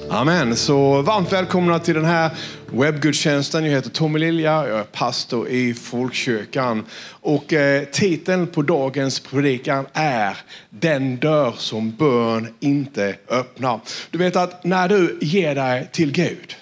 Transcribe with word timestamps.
Amen. 0.00 0.56
Så 0.56 1.02
varmt 1.02 1.32
välkomna 1.32 1.78
till 1.78 1.94
den 1.94 2.04
här 2.04 2.30
webbgudstjänsten. 2.70 3.64
Jag 3.64 3.70
heter 3.70 3.90
Tommy 3.90 4.18
Lilja, 4.18 4.68
jag 4.68 4.78
är 4.78 4.84
pastor 4.84 5.48
i 5.48 5.74
Folkkyrkan. 5.74 6.84
Och 7.04 7.52
eh, 7.52 7.84
titeln 7.84 8.46
på 8.46 8.62
dagens 8.62 9.20
predikan 9.20 9.86
är 9.92 10.36
Den 10.70 11.16
dörr 11.16 11.54
som 11.58 11.90
bön 11.90 12.54
inte 12.60 13.16
öppnar. 13.28 13.80
Du 14.10 14.18
vet 14.18 14.36
att 14.36 14.64
när 14.64 14.88
du 14.88 15.18
ger 15.20 15.54
dig 15.54 15.88
till 15.92 16.12
Gud 16.12 16.56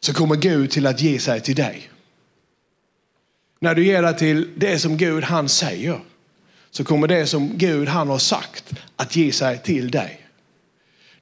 så 0.00 0.14
kommer 0.14 0.36
Gud 0.36 0.70
till 0.70 0.86
att 0.86 1.00
ge 1.00 1.18
sig 1.18 1.40
till 1.40 1.56
dig. 1.56 1.90
När 3.60 3.74
du 3.74 3.84
ger 3.84 4.02
dig 4.02 4.16
till 4.16 4.48
det 4.56 4.78
som 4.78 4.96
Gud 4.96 5.24
han 5.24 5.48
säger 5.48 6.00
så 6.70 6.84
kommer 6.84 7.08
det 7.08 7.26
som 7.26 7.58
Gud 7.58 7.88
han 7.88 8.08
har 8.08 8.18
sagt 8.18 8.64
att 8.96 9.16
ge 9.16 9.32
sig 9.32 9.58
till 9.58 9.90
dig. 9.90 10.20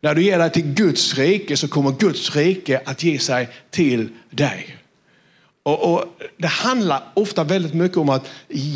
När 0.01 0.15
du 0.15 0.23
ger 0.23 0.39
dig 0.39 0.51
till 0.51 0.75
Guds 0.75 1.15
rike 1.19 1.57
så 1.57 1.69
kommer 1.69 1.91
Guds 1.91 2.37
rike 2.37 2.81
att 2.85 3.03
ge 3.03 3.19
sig 3.19 3.49
till 3.71 4.09
dig. 4.31 4.77
Och, 5.63 5.93
och, 5.95 6.05
Det 6.37 6.47
handlar 6.47 7.03
ofta 7.15 7.45
väldigt 7.45 7.75
mycket 7.75 7.99
om 7.99 8.09
att 8.09 8.27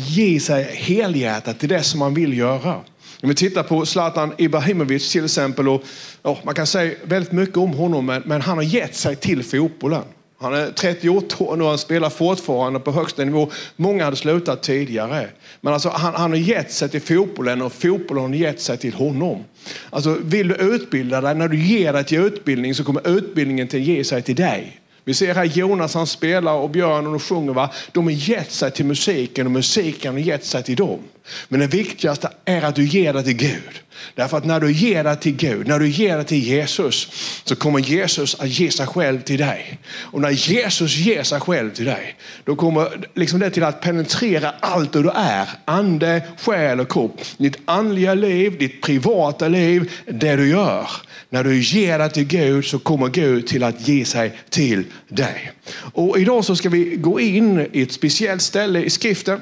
ge 0.07 0.39
sig 0.39 0.63
helhjärtat 0.63 1.59
till 1.59 1.69
det 1.69 1.83
som 1.83 1.99
man 1.99 2.13
vill 2.13 2.37
göra. 2.37 2.75
Om 3.21 3.29
vi 3.29 3.35
tittar 3.35 3.63
på 3.63 3.85
Zlatan 3.85 4.33
Ibrahimovic 4.37 5.11
till 5.11 5.25
exempel, 5.25 5.69
och, 5.69 5.83
och 6.21 6.39
man 6.43 6.55
kan 6.55 6.67
säga 6.67 6.95
väldigt 7.03 7.31
mycket 7.31 7.57
om 7.57 7.73
honom, 7.73 8.05
men, 8.05 8.21
men 8.25 8.41
han 8.41 8.57
har 8.57 8.63
gett 8.63 8.95
sig 8.95 9.15
till 9.15 9.43
fotbollen. 9.43 10.03
Han 10.43 10.53
är 10.53 10.71
38 10.71 11.43
år 11.43 11.55
nu 11.55 11.63
och 11.63 11.69
han 11.69 11.77
spelar 11.77 12.09
fortfarande 12.09 12.79
på 12.79 12.91
högsta 12.91 13.23
nivå. 13.23 13.51
Många 13.75 14.05
hade 14.05 14.15
slutat 14.15 14.63
tidigare. 14.63 15.27
Men 15.61 15.73
alltså, 15.73 15.89
han, 15.89 16.13
han 16.15 16.31
har 16.31 16.37
gett 16.37 16.71
sig 16.71 16.89
till 16.89 17.01
fotbollen 17.01 17.61
och 17.61 17.73
fotbollen 17.73 18.23
har 18.23 18.33
gett 18.33 18.61
sig 18.61 18.77
till 18.77 18.93
honom. 18.93 19.43
Alltså, 19.89 20.17
vill 20.21 20.47
du 20.47 20.55
utbilda 20.55 21.21
dig, 21.21 21.35
när 21.35 21.47
du 21.47 21.57
ger 21.57 21.93
dig 21.93 22.03
till 22.03 22.19
utbildning 22.19 22.75
så 22.75 22.83
kommer 22.83 23.17
utbildningen 23.17 23.67
till 23.67 23.79
att 23.79 23.87
ge 23.87 24.03
sig 24.03 24.21
till 24.21 24.35
dig. 24.35 24.79
Vi 25.05 25.13
ser 25.13 25.35
här 25.35 25.43
Jonas 25.43 25.93
han 25.93 26.07
spelar 26.07 26.53
och 26.53 26.69
Björn 26.69 27.05
och 27.05 27.11
de 27.11 27.19
sjunger. 27.19 27.53
Va? 27.53 27.69
De 27.91 28.03
har 28.03 28.11
gett 28.11 28.51
sig 28.51 28.71
till 28.71 28.85
musiken 28.85 29.45
och 29.45 29.51
musiken 29.51 30.13
har 30.13 30.19
gett 30.19 30.45
sig 30.45 30.63
till 30.63 30.75
dem. 30.75 30.99
Men 31.47 31.59
det 31.59 31.67
viktigaste 31.67 32.29
är 32.45 32.61
att 32.61 32.75
du 32.75 32.85
ger 32.85 33.13
dig 33.13 33.23
till 33.23 33.33
Gud. 33.33 33.81
Därför 34.15 34.37
att 34.37 34.45
när 34.45 34.59
du 34.59 34.71
ger 34.71 35.03
dig 35.03 35.17
till 35.19 35.35
Gud, 35.35 35.67
när 35.67 35.79
du 35.79 35.89
ger 35.89 36.15
dig 36.15 36.25
till 36.25 36.43
Jesus, 36.43 37.07
så 37.43 37.55
kommer 37.55 37.79
Jesus 37.79 38.35
att 38.39 38.49
ge 38.49 38.71
sig 38.71 38.87
själv 38.87 39.21
till 39.21 39.39
dig. 39.39 39.79
Och 39.95 40.21
när 40.21 40.29
Jesus 40.29 40.95
ger 40.95 41.23
sig 41.23 41.39
själv 41.39 41.73
till 41.73 41.85
dig, 41.85 42.15
då 42.43 42.55
kommer 42.55 43.07
liksom 43.13 43.39
det 43.39 43.49
till 43.49 43.63
att 43.63 43.81
penetrera 43.81 44.53
allt 44.59 44.93
du 44.93 45.09
är. 45.09 45.49
Ande, 45.65 46.21
själ 46.39 46.79
och 46.79 46.91
kropp. 46.91 47.21
Ditt 47.37 47.57
andliga 47.65 48.13
liv, 48.13 48.57
ditt 48.57 48.81
privata 48.81 49.47
liv, 49.47 49.91
det 50.05 50.35
du 50.35 50.49
gör. 50.49 50.87
När 51.33 51.43
du 51.43 51.61
ger 51.61 51.99
dig 51.99 52.09
till 52.09 52.23
Gud 52.23 52.65
så 52.65 52.79
kommer 52.79 53.07
Gud 53.07 53.47
till 53.47 53.63
att 53.63 53.87
ge 53.87 54.05
sig 54.05 54.37
till 54.49 54.85
dig. 55.07 55.51
Och 55.93 56.19
idag 56.19 56.45
så 56.45 56.55
ska 56.55 56.69
vi 56.69 56.95
gå 56.95 57.19
in 57.19 57.67
i 57.71 57.81
ett 57.81 57.91
speciellt 57.91 58.41
ställe 58.41 58.83
i 58.83 58.89
skriften 58.89 59.41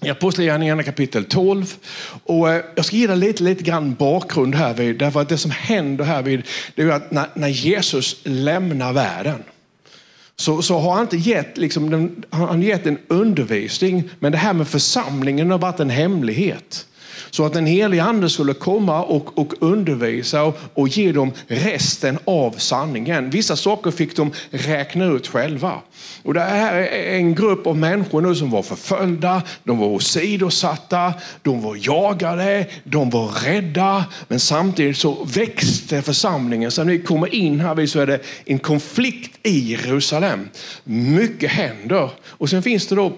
i 0.00 0.10
Apostlagärningarna 0.10 0.82
kapitel 0.82 1.24
12. 1.24 1.74
Och 2.24 2.50
eh, 2.50 2.64
jag 2.74 2.84
ska 2.84 2.96
ge 2.96 3.06
dig 3.06 3.16
lite, 3.16 3.42
lite 3.42 3.64
grann 3.64 3.94
bakgrund 3.94 4.54
här 4.54 4.74
vid, 4.74 4.98
därför 4.98 5.20
att 5.20 5.28
det 5.28 5.38
som 5.38 5.50
händer 5.50 6.04
här 6.04 6.22
vid, 6.22 6.42
det 6.74 6.82
är 6.82 6.88
att 6.88 7.10
när, 7.10 7.26
när 7.34 7.48
Jesus 7.48 8.20
lämnar 8.24 8.92
världen 8.92 9.42
så, 10.36 10.62
så 10.62 10.78
har 10.78 10.92
han 10.92 11.02
inte 11.02 11.16
gett, 11.16 11.58
liksom, 11.58 11.90
den, 11.90 12.24
han 12.30 12.62
gett 12.62 12.86
en 12.86 12.98
undervisning, 13.08 14.10
men 14.18 14.32
det 14.32 14.38
här 14.38 14.52
med 14.52 14.68
församlingen 14.68 15.50
har 15.50 15.58
varit 15.58 15.80
en 15.80 15.90
hemlighet. 15.90 16.86
Så 17.34 17.44
att 17.44 17.52
den 17.52 17.66
helige 17.66 18.02
ande 18.02 18.30
skulle 18.30 18.54
komma 18.54 19.02
och, 19.02 19.38
och 19.38 19.54
undervisa 19.60 20.42
och, 20.42 20.58
och, 20.74 20.88
ge 20.88 21.12
dem 21.12 21.32
resten 21.46 22.18
av 22.24 22.50
sanningen. 22.50 23.30
Vissa 23.30 23.56
saker 23.56 23.90
fick 23.90 24.16
de 24.16 24.32
räkna 24.50 25.04
ut 25.04 25.26
själva. 25.26 25.72
Och 26.22 26.34
det 26.34 26.40
här 26.40 26.74
är 26.74 27.16
en 27.16 27.34
grupp 27.34 27.66
av 27.66 27.76
människor 27.76 28.20
nu 28.20 28.34
som 28.34 28.50
var 28.50 28.62
förföljda, 28.62 29.42
de 29.64 29.78
var 29.78 29.86
åsidosatta, 29.86 31.14
de 31.42 31.62
var 31.62 31.78
jagade, 31.80 32.66
de 32.84 33.10
var 33.10 33.28
rädda. 33.28 34.04
Men 34.28 34.40
samtidigt 34.40 34.96
så 34.96 35.24
växte 35.24 36.02
församlingen. 36.02 36.70
Så 36.70 36.84
när 36.84 36.92
vi 36.92 37.02
kommer 37.02 37.34
in 37.34 37.60
här 37.60 37.86
så 37.86 38.00
är 38.00 38.06
det 38.06 38.20
en 38.44 38.58
konflikt 38.58 39.38
i 39.42 39.58
Jerusalem. 39.58 40.48
Mycket 40.84 41.50
händer. 41.50 42.10
Och 42.26 42.50
sen 42.50 42.62
finns 42.62 42.86
det 42.86 42.94
då 42.94 43.12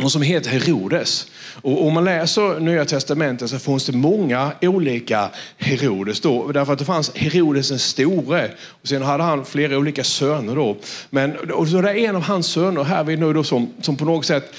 någon 0.00 0.10
som 0.10 0.22
heter 0.22 0.50
Herodes. 0.50 1.26
Och 1.62 1.86
om 1.86 1.92
man 1.94 2.04
läser 2.04 2.60
Nya 2.60 2.84
Testamentet 2.84 3.50
så 3.50 3.58
finns 3.58 3.86
det 3.86 3.92
många 3.92 4.52
olika 4.60 5.30
Herodes. 5.58 6.20
Då, 6.20 6.52
därför 6.52 6.72
att 6.72 6.78
det 6.78 6.84
fanns 6.84 7.16
Herodes 7.16 7.68
den 7.68 7.78
store 7.78 8.50
och 8.66 8.88
sen 8.88 9.02
hade 9.02 9.22
han 9.22 9.44
flera 9.44 9.78
olika 9.78 10.04
söner. 10.04 10.56
Då. 10.56 10.76
Men, 11.10 11.36
och 11.36 11.68
så 11.68 11.80
det 11.80 11.90
är 11.90 12.08
en 12.08 12.16
av 12.16 12.22
hans 12.22 12.46
söner 12.46 12.84
här 12.84 13.04
vi 13.04 13.16
nu 13.16 13.32
då 13.32 13.44
som, 13.44 13.72
som 13.80 13.96
på 13.96 14.04
något 14.04 14.26
sätt 14.26 14.52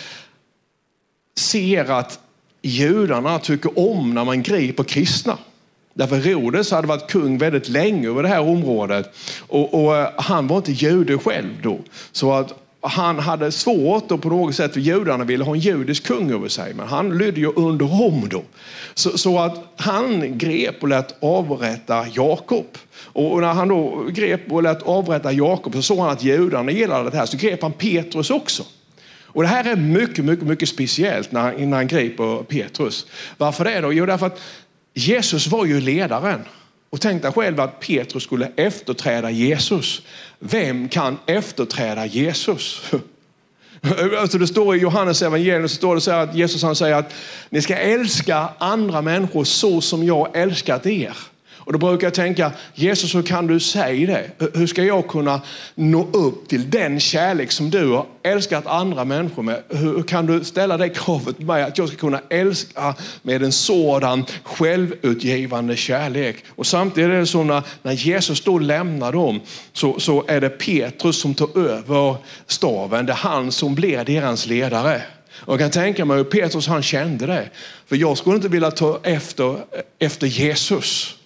ser 1.37 1.91
att 1.91 2.19
judarna 2.61 3.39
tycker 3.39 3.79
om 3.79 4.13
när 4.13 4.25
man 4.25 4.43
griper 4.43 4.83
kristna. 4.83 5.37
Därför 5.93 6.15
Herodes 6.15 6.71
hade 6.71 6.87
varit 6.87 7.11
kung 7.11 7.37
väldigt 7.37 7.69
länge 7.69 8.09
över 8.09 8.23
det 8.23 8.29
här 8.29 8.41
området 8.41 9.15
och, 9.47 9.83
och 9.83 9.97
eh, 9.97 10.09
han 10.17 10.47
var 10.47 10.57
inte 10.57 10.71
jude 10.71 11.17
själv 11.17 11.61
då. 11.63 11.79
Så 12.11 12.33
att 12.33 12.53
han 12.81 13.19
hade 13.19 13.51
svårt 13.51 14.11
och 14.11 14.21
på 14.21 14.29
något 14.29 14.55
sätt, 14.55 14.73
för 14.73 14.79
judarna 14.79 15.23
ville 15.23 15.43
ha 15.43 15.53
en 15.53 15.59
judisk 15.59 16.07
kung 16.07 16.31
över 16.31 16.47
sig, 16.47 16.73
men 16.73 16.87
han 16.87 17.17
lydde 17.17 17.39
ju 17.39 17.47
under 17.47 17.85
Rom 17.85 18.29
då. 18.29 18.43
Så, 18.93 19.17
så, 19.17 19.39
att 19.39 19.73
han 19.75 20.37
grep 20.37 20.83
och 20.83 20.87
lät 20.87 21.23
avrätta 21.23 22.05
Jakob. 22.13 22.77
Och 23.03 23.41
när 23.41 23.53
han 23.53 23.67
då 23.67 24.03
grep 24.09 24.51
och 24.51 24.63
lät 24.63 24.83
avrätta 24.83 25.31
Jakob 25.31 25.73
så 25.73 25.81
såg 25.81 25.99
han 25.99 26.09
att 26.09 26.23
judarna 26.23 26.71
gillade 26.71 27.09
det 27.09 27.17
här, 27.17 27.25
så 27.25 27.37
grep 27.37 27.61
han 27.61 27.71
Petrus 27.71 28.29
också. 28.29 28.63
Och 29.31 29.41
det 29.41 29.47
här 29.47 29.71
är 29.71 29.75
mycket, 29.75 30.25
mycket, 30.25 30.45
mycket 30.45 30.69
speciellt 30.69 31.31
när 31.31 31.41
han, 31.41 31.69
när 31.69 31.77
han 31.77 31.87
griper 31.87 32.43
Petrus. 32.43 33.05
Varför 33.37 33.63
det 33.63 33.81
då? 33.81 33.93
Jo, 33.93 34.05
därför 34.05 34.25
att 34.25 34.39
Jesus 34.93 35.47
var 35.47 35.65
ju 35.65 35.81
ledaren. 35.81 36.41
Och 36.89 37.01
tänk 37.01 37.21
dig 37.21 37.31
själv 37.31 37.59
att 37.59 37.79
Petrus 37.79 38.23
skulle 38.23 38.51
efterträda 38.55 39.31
Jesus. 39.31 40.01
Vem 40.39 40.89
kan 40.89 41.17
efterträda 41.25 42.05
Jesus? 42.05 42.81
Alltså 44.19 44.37
det 44.37 44.47
står 44.47 44.75
i 44.75 44.79
Johannes 44.79 45.21
evangelium 45.21 45.69
så 45.69 45.75
står 45.75 45.95
det 45.95 46.01
så 46.01 46.11
att 46.11 46.35
Jesus 46.35 46.63
han 46.63 46.75
säger 46.75 46.95
att 46.95 47.13
ni 47.49 47.61
ska 47.61 47.75
älska 47.75 48.49
andra 48.57 49.01
människor 49.01 49.43
så 49.43 49.81
som 49.81 50.03
jag 50.03 50.29
älskat 50.33 50.85
er. 50.85 51.17
Och 51.69 51.73
då 51.73 51.79
brukar 51.79 52.07
jag 52.07 52.13
tänka, 52.13 52.51
Jesus 52.73 53.15
hur 53.15 53.21
kan 53.21 53.47
du 53.47 53.59
säga 53.59 54.07
det? 54.37 54.47
Hur 54.53 54.67
ska 54.67 54.83
jag 54.83 55.07
kunna 55.07 55.41
nå 55.75 56.07
upp 56.13 56.47
till 56.47 56.69
den 56.69 56.99
kärlek 56.99 57.51
som 57.51 57.69
du 57.69 57.87
har 57.87 58.05
älskat 58.23 58.67
andra 58.67 59.05
människor 59.05 59.43
med? 59.43 59.63
Hur 59.69 60.03
kan 60.03 60.25
du 60.25 60.43
ställa 60.43 60.77
det 60.77 60.89
kravet 60.89 61.37
på 61.37 61.43
mig 61.43 61.63
att 61.63 61.77
jag 61.77 61.87
ska 61.87 61.97
kunna 61.97 62.21
älska 62.29 62.95
med 63.21 63.43
en 63.43 63.51
sådan 63.51 64.25
självutgivande 64.43 65.75
kärlek? 65.75 66.43
Och 66.55 66.67
samtidigt 66.67 67.09
är 67.09 67.19
det 67.19 67.25
så 67.25 67.43
när, 67.43 67.63
när 67.81 67.93
Jesus 67.93 68.41
då 68.41 68.59
lämnar 68.59 69.11
dem 69.11 69.39
så, 69.73 69.99
så 69.99 70.23
är 70.27 70.41
det 70.41 70.49
Petrus 70.49 71.21
som 71.21 71.33
tar 71.33 71.59
över 71.59 72.15
staven. 72.47 73.05
Det 73.05 73.11
är 73.11 73.17
han 73.17 73.51
som 73.51 73.75
blir 73.75 74.03
deras 74.03 74.47
ledare. 74.47 75.01
Och 75.33 75.53
jag 75.53 75.59
kan 75.59 75.71
tänka 75.71 76.05
mig 76.05 76.17
hur 76.17 76.23
Petrus 76.23 76.67
han 76.67 76.83
kände 76.83 77.25
det. 77.25 77.49
För 77.85 77.95
jag 77.95 78.17
skulle 78.17 78.35
inte 78.35 78.47
vilja 78.47 78.71
ta 78.71 78.99
efter, 79.03 79.55
efter 79.99 80.27
Jesus. 80.27 81.18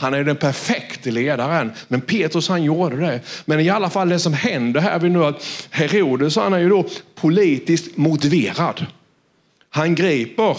Han 0.00 0.14
är 0.14 0.24
den 0.24 0.36
perfekta 0.36 1.10
ledaren. 1.10 1.72
Men 1.88 2.00
Petrus 2.00 2.48
han 2.48 2.62
gjorde 2.62 2.96
det. 2.96 3.20
Men 3.44 3.60
i 3.60 3.68
alla 3.68 3.90
fall 3.90 4.08
det 4.08 4.18
som 4.18 4.32
händer 4.32 4.80
här 4.80 4.98
vid 4.98 5.10
nu 5.10 5.24
att 5.24 5.66
Herodes 5.70 6.36
han 6.36 6.52
är 6.52 6.58
ju 6.58 6.68
då 6.68 6.84
politiskt 7.14 7.96
motiverad. 7.96 8.86
Han 9.70 9.94
griper 9.94 10.56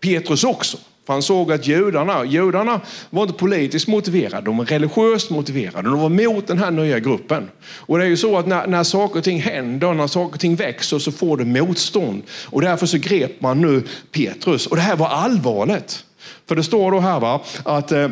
Petrus 0.00 0.44
också. 0.44 0.78
För 1.06 1.12
han 1.12 1.22
såg 1.22 1.52
att 1.52 1.66
judarna, 1.66 2.24
judarna 2.24 2.80
var 3.10 3.22
inte 3.22 3.34
politiskt 3.34 3.88
motiverade, 3.88 4.44
de 4.44 4.58
var 4.58 4.64
religiöst 4.64 5.30
motiverade. 5.30 5.88
De 5.88 6.00
var 6.00 6.08
mot 6.08 6.46
den 6.46 6.58
här 6.58 6.70
nya 6.70 6.98
gruppen. 6.98 7.50
Och 7.60 7.98
det 7.98 8.04
är 8.04 8.08
ju 8.08 8.16
så 8.16 8.38
att 8.38 8.46
när, 8.46 8.66
när 8.66 8.84
saker 8.84 9.18
och 9.18 9.24
ting 9.24 9.40
händer, 9.40 9.94
när 9.94 10.06
saker 10.06 10.34
och 10.34 10.40
ting 10.40 10.56
växer 10.56 10.98
så 10.98 11.12
får 11.12 11.36
det 11.36 11.44
motstånd. 11.44 12.22
Och 12.44 12.60
därför 12.60 12.86
så 12.86 12.98
grep 12.98 13.40
man 13.40 13.60
nu 13.60 13.82
Petrus. 14.12 14.66
Och 14.66 14.76
det 14.76 14.82
här 14.82 14.96
var 14.96 15.08
allvarligt. 15.08 16.04
För 16.48 16.56
det 16.56 16.62
står 16.62 16.90
då 16.90 17.00
här 17.00 17.20
va, 17.20 17.44
att 17.64 17.92
eh, 17.92 18.08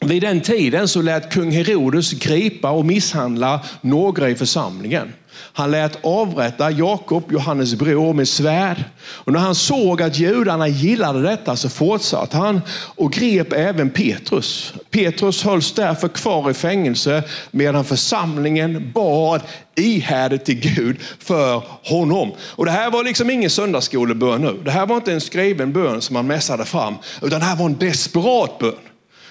vid 0.00 0.22
den 0.22 0.40
tiden 0.40 0.88
så 0.88 1.02
lät 1.02 1.32
kung 1.32 1.50
Herodes 1.50 2.12
gripa 2.12 2.70
och 2.70 2.84
misshandla 2.86 3.60
några 3.80 4.28
i 4.28 4.34
församlingen. 4.34 5.12
Han 5.52 5.70
lät 5.70 6.04
avrätta 6.04 6.70
Jakob, 6.70 7.32
Johannes 7.32 7.74
bror, 7.74 8.14
med 8.14 8.28
svärd. 8.28 8.84
Och 9.00 9.32
när 9.32 9.40
han 9.40 9.54
såg 9.54 10.02
att 10.02 10.18
judarna 10.18 10.68
gillade 10.68 11.22
detta 11.22 11.56
så 11.56 11.68
fortsatte 11.68 12.36
han 12.36 12.60
och 12.70 13.12
grep 13.12 13.52
även 13.52 13.90
Petrus. 13.90 14.72
Petrus 14.90 15.44
hölls 15.44 15.72
därför 15.72 16.08
kvar 16.08 16.50
i 16.50 16.54
fängelse 16.54 17.22
medan 17.50 17.84
församlingen 17.84 18.92
bad 18.94 19.40
ihärdigt 19.74 20.44
till 20.44 20.60
Gud 20.60 20.96
för 21.18 21.62
honom. 21.84 22.32
Och 22.40 22.64
Det 22.64 22.70
här 22.70 22.90
var 22.90 23.04
liksom 23.04 23.30
ingen 23.30 23.50
söndagsskolebön 23.50 24.42
nu. 24.42 24.60
Det 24.64 24.70
här 24.70 24.86
var 24.86 24.96
inte 24.96 25.12
en 25.12 25.20
skriven 25.20 25.72
bön 25.72 26.02
som 26.02 26.14
man 26.14 26.26
mässade 26.26 26.64
fram, 26.64 26.94
utan 27.22 27.40
det 27.40 27.46
här 27.46 27.56
var 27.56 27.66
en 27.66 27.78
desperat 27.78 28.58
bön. 28.58 28.87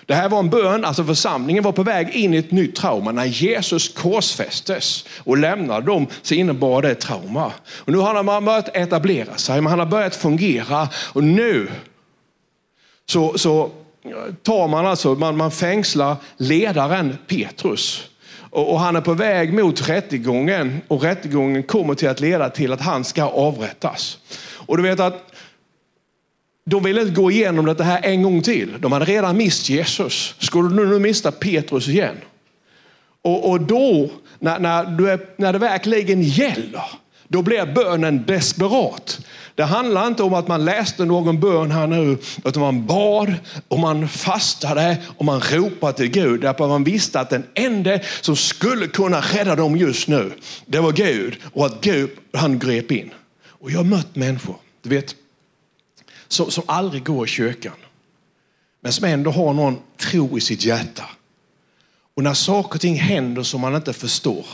Det 0.07 0.15
här 0.15 0.30
var 0.30 0.39
en 0.39 0.50
bön, 0.50 0.86
alltså 0.86 1.04
församlingen 1.04 1.63
var 1.63 1.71
på 1.71 1.83
väg 1.83 2.09
in 2.09 2.33
i 2.33 2.38
ett 2.38 2.51
nytt 2.51 2.75
trauma. 2.75 3.12
När 3.12 3.25
Jesus 3.25 3.89
korsfästes 3.89 5.06
och 5.19 5.38
lämnade 5.38 5.86
dem 5.86 6.07
så 6.21 6.33
innebar 6.33 6.81
det 6.81 6.95
trauma. 6.95 7.51
Och 7.68 7.92
nu 7.92 7.98
har 7.98 8.15
han 8.15 8.45
börjat 8.45 8.75
etablera 8.75 9.38
sig, 9.38 9.62
men 9.62 9.69
han 9.69 9.80
har 9.80 9.86
börjat 9.86 10.15
fungera. 10.15 10.89
Och 11.13 11.24
nu 11.24 11.69
så, 13.06 13.38
så 13.38 13.71
tar 14.44 14.68
man 14.68 14.86
alltså, 14.86 15.15
man, 15.15 15.38
man 15.38 15.51
fängslar 15.51 16.15
ledaren 16.38 17.18
Petrus. 17.27 18.09
Och, 18.50 18.71
och, 18.71 18.80
han 18.80 18.95
är 18.95 19.01
på 19.01 19.13
väg 19.13 19.54
mot 19.54 19.89
rättegången 19.89 20.81
och 20.88 21.04
rättegången 21.04 21.63
kommer 21.63 21.95
till 21.95 22.09
att 22.09 22.19
leda 22.19 22.50
till 22.50 22.74
att 22.74 22.81
han 22.81 23.04
ska 23.04 23.24
avrättas. 23.24 24.18
Och 24.68 24.77
du 24.77 24.83
vet 24.83 25.00
att 25.00 25.31
de 26.69 26.84
ville 26.84 27.02
inte 27.02 27.14
gå 27.14 27.31
igenom 27.31 27.66
det 27.66 27.84
här 27.84 28.00
en 28.04 28.24
gång 28.24 28.42
till. 28.42 28.75
De 28.80 28.92
hade 28.92 29.06
redan 29.06 29.38
mist 29.38 29.69
Jesus. 29.69 30.36
Skulle 30.40 30.69
du 30.69 30.90
nu 30.90 31.00
mista 31.00 31.31
Petrus 31.31 31.88
igen? 31.88 32.16
Och, 33.22 33.50
och 33.50 33.62
då, 33.62 34.10
när, 34.40 34.60
när, 34.60 34.86
du 34.86 35.10
är, 35.10 35.19
när 35.38 35.54
det 35.54 35.60
verkligen 35.60 36.22
gäller, 36.22 36.84
då 37.28 37.42
blir 37.42 37.66
bönen 37.66 38.24
desperat. 38.25 39.19
Det 39.56 39.64
handlar 39.64 40.08
inte 40.08 40.24
om 40.24 40.34
att 40.34 40.48
man 40.48 40.66
läste 40.66 41.06
någon 41.06 41.40
bön 41.40 41.72
här 41.72 41.88
nu, 41.88 42.18
utan 42.46 42.62
man 42.62 42.86
bad 42.86 43.34
och 43.68 43.80
man 43.80 44.08
fastade 44.08 44.98
och 45.18 45.25
man 45.25 45.40
ropade 45.40 45.94
till 45.94 46.10
Gud. 46.10 46.42
Därför 46.42 46.64
att 46.64 46.69
man 46.69 46.84
visste 46.84 47.19
att 47.19 47.30
den 47.30 47.44
enda 47.54 48.00
som 48.22 48.36
skulle 48.36 48.88
kunna 48.88 49.22
rädda 49.22 49.56
dem 49.56 49.78
just 49.78 50.08
nu, 50.08 50.31
det 50.66 50.80
var 50.80 50.92
Gud. 50.92 51.38
Och 51.54 51.66
att 51.66 51.81
Gud, 51.81 52.10
han 52.34 52.60
grep 52.60 52.92
in. 52.92 53.14
Och 53.46 53.72
jag 53.72 53.78
har 53.78 53.84
mött 53.84 54.16
människor, 54.16 54.56
du 54.81 54.90
vet, 54.90 55.16
som, 56.27 56.51
som 56.51 56.63
aldrig 56.68 57.03
går 57.03 57.25
i 57.25 57.29
kyrkan. 57.29 57.74
Men 58.81 58.94
som 58.94 59.06
ändå 59.06 59.31
har 59.31 59.53
någon 59.53 59.79
tro 59.97 60.38
i 60.38 60.41
sitt 60.41 60.65
hjärta. 60.65 61.03
Och 62.15 62.24
när 62.24 62.33
saker 62.33 62.75
och 62.75 62.81
ting 62.81 62.95
händer 62.95 63.44
som 63.44 63.62
man 63.62 63.75
inte 63.75 63.94
förstår. 63.94 64.45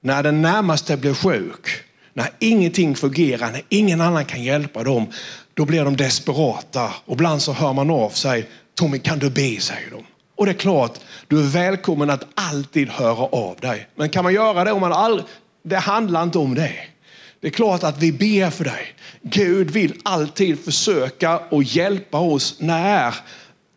När 0.00 0.22
den 0.22 0.42
närmaste 0.42 0.96
blir 0.96 1.14
sjuk. 1.14 1.68
När 2.14 2.30
ingenting 2.38 2.96
fungerar, 2.96 3.52
när 3.52 3.62
ingen 3.68 4.00
annan 4.00 4.24
kan 4.24 4.42
hjälpa 4.42 4.84
dem. 4.84 5.06
Då 5.54 5.64
blir 5.64 5.84
de 5.84 5.96
desperata. 5.96 6.90
Och 7.04 7.14
ibland 7.14 7.42
så 7.42 7.52
hör 7.52 7.72
man 7.72 7.90
av 7.90 8.10
sig. 8.10 8.48
Tommy 8.74 8.98
kan 8.98 9.18
du 9.18 9.30
be, 9.30 9.60
säger 9.60 9.90
de. 9.90 10.04
Och 10.36 10.46
det 10.46 10.52
är 10.52 10.56
klart, 10.56 10.98
du 11.28 11.38
är 11.38 11.48
välkommen 11.48 12.10
att 12.10 12.26
alltid 12.34 12.88
höra 12.88 13.26
av 13.26 13.56
dig. 13.60 13.88
Men 13.94 14.08
kan 14.08 14.24
man 14.24 14.34
göra 14.34 14.64
det 14.64 14.72
om 14.72 14.80
man 14.80 14.92
aldrig... 14.92 15.26
Det 15.64 15.76
handlar 15.76 16.22
inte 16.22 16.38
om 16.38 16.54
det. 16.54 16.74
Det 17.42 17.48
är 17.48 17.52
klart 17.52 17.82
att 17.82 18.02
vi 18.02 18.12
ber 18.12 18.50
för 18.50 18.64
dig. 18.64 18.94
Gud 19.22 19.70
vill 19.70 19.94
alltid 20.02 20.64
försöka 20.64 21.38
och 21.38 21.62
hjälpa 21.62 22.18
oss 22.18 22.56
när 22.58 23.14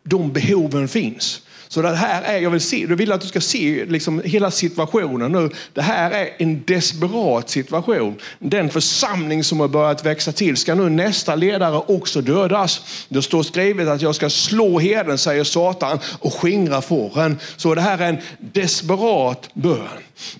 de 0.02 0.32
behoven 0.32 0.88
finns. 0.88 1.42
Så 1.76 1.82
det 1.82 1.94
här 1.94 2.22
är, 2.22 2.38
jag 2.38 2.50
vill, 2.50 2.60
se, 2.60 2.80
jag 2.88 2.96
vill 2.96 3.12
att 3.12 3.20
du 3.20 3.26
ska 3.26 3.40
se 3.40 3.84
liksom 3.88 4.22
hela 4.24 4.50
situationen 4.50 5.32
nu. 5.32 5.50
Det 5.72 5.82
här 5.82 6.10
är 6.10 6.30
en 6.38 6.62
desperat 6.66 7.50
situation. 7.50 8.14
Den 8.38 8.70
församling 8.70 9.44
som 9.44 9.60
har 9.60 9.68
börjat 9.68 10.06
växa 10.06 10.32
till, 10.32 10.56
ska 10.56 10.74
nu 10.74 10.88
nästa 10.88 11.34
ledare 11.34 11.82
också 11.86 12.20
dödas? 12.20 13.04
Det 13.08 13.22
står 13.22 13.42
skrivet 13.42 13.88
att 13.88 14.02
jag 14.02 14.14
ska 14.14 14.30
slå 14.30 14.78
herden, 14.78 15.18
säger 15.18 15.44
Satan, 15.44 15.98
och 16.18 16.34
skingra 16.34 16.82
fåren. 16.82 17.38
Så 17.56 17.74
det 17.74 17.80
här 17.80 17.98
är 17.98 18.08
en 18.08 18.18
desperat 18.38 19.48
bön 19.54 19.88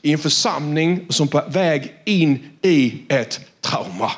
i 0.02 0.12
en 0.12 0.18
församling 0.18 1.06
som 1.08 1.26
är 1.26 1.30
på 1.30 1.42
väg 1.48 1.92
in 2.04 2.38
i 2.62 2.94
ett 3.08 3.40
trauma. 3.60 4.12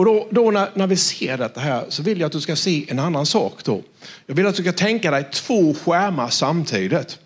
Och 0.00 0.06
då, 0.06 0.26
då 0.30 0.50
när, 0.50 0.68
när, 0.74 0.86
vi 0.86 0.96
ser 0.96 1.38
detta 1.38 1.60
här 1.60 1.84
så 1.88 2.02
vill 2.02 2.20
jag 2.20 2.26
att 2.26 2.32
du 2.32 2.40
ska 2.40 2.56
se 2.56 2.84
en 2.88 2.98
annan 2.98 3.26
sak. 3.26 3.64
Då. 3.64 3.82
Jag 4.26 4.34
vill 4.34 4.46
att 4.46 4.54
du 4.54 4.62
ska 4.62 4.72
tänka 4.72 5.10
dig 5.10 5.28
två 5.32 5.74
skärmar 5.74 6.28
samtidigt. 6.28 7.18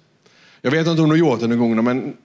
Jag 0.60 0.70
vet 0.70 0.86
inte 0.86 1.02
om 1.02 1.08
du 1.08 1.12
har 1.12 1.16
gjort 1.30 1.40
det 1.40 1.46
någon 1.46 1.58
gång, 1.58 1.84
men 1.84 2.16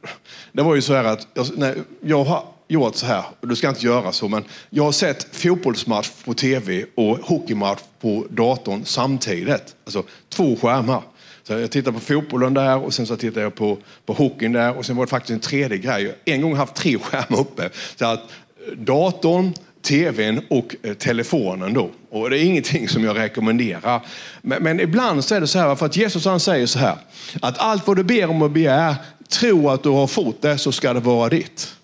det 0.52 0.64
var 0.64 0.76
ju 0.76 0.82
så 0.82 0.94
här 0.94 1.04
att 1.04 1.28
jag, 1.34 1.48
nej, 1.58 1.76
jag 2.02 2.24
har 2.24 2.44
gjort 2.68 2.96
så 2.96 3.06
här, 3.06 3.24
och 3.40 3.48
du 3.48 3.56
ska 3.56 3.70
inte 3.70 3.86
göra 3.86 4.12
så, 4.12 4.28
men 4.28 4.44
jag 4.70 4.84
har 4.84 4.92
sett 4.92 5.36
fotbollsmatch 5.36 6.10
på 6.26 6.34
tv 6.34 6.86
och 6.96 7.18
hockeymatch 7.18 7.82
på 8.02 8.26
datorn 8.30 8.86
samtidigt. 8.86 9.76
Alltså 9.86 10.04
två 10.30 10.56
skärmar. 10.56 11.02
Så 11.44 11.54
jag 11.54 11.72
tittar 11.72 11.92
på 11.92 12.00
fotbollen 12.00 12.54
där 12.54 12.78
och 12.78 12.94
sen 12.94 13.08
så 13.08 13.16
tittar 13.16 13.42
jag 13.42 13.56
på, 13.56 13.78
på 14.06 14.14
hockeyn 14.14 14.52
där 14.52 14.78
och 14.78 14.86
sen 14.86 14.96
var 14.96 15.06
det 15.06 15.10
faktiskt 15.10 15.32
en 15.32 15.40
tredje 15.40 15.78
grej. 15.78 16.16
En 16.26 16.42
gång 16.42 16.56
haft 16.56 16.76
tre 16.76 17.00
skärmar 17.00 17.40
uppe. 17.40 17.70
Så 17.96 18.06
att 18.06 18.20
eh, 18.20 18.78
datorn, 18.78 19.54
tvn 19.82 20.42
och 20.50 20.76
eh, 20.84 20.94
telefonen 20.94 21.74
då. 21.74 21.90
Och 22.10 22.30
det 22.30 22.40
är 22.40 22.44
ingenting 22.44 22.90
som 22.90 23.04
jag 23.04 23.18
rekommenderar. 23.18 24.06
Men, 24.42 24.64
men, 24.64 24.80
ibland 24.80 25.26
så 25.26 25.36
är 25.36 25.42
det 25.42 25.48
så 25.48 25.60
här, 25.60 25.76
för 25.76 25.86
att 25.86 25.98
Jesus 25.98 26.26
han 26.26 26.40
säger 26.40 26.66
så 26.66 26.80
här, 26.80 26.96
att 27.42 27.58
allt 27.58 27.88
vad 27.88 27.98
du 27.98 28.04
ber 28.04 28.30
om 28.30 28.42
och 28.42 28.52
begär, 28.52 28.96
tro 29.30 29.70
att 29.70 29.84
du 29.84 29.90
har 29.90 30.08
fått 30.08 30.42
det 30.42 30.58
så 30.58 30.72
ska 30.72 30.94
det 30.94 31.00
vara 31.00 31.30
ditt. 31.30 31.76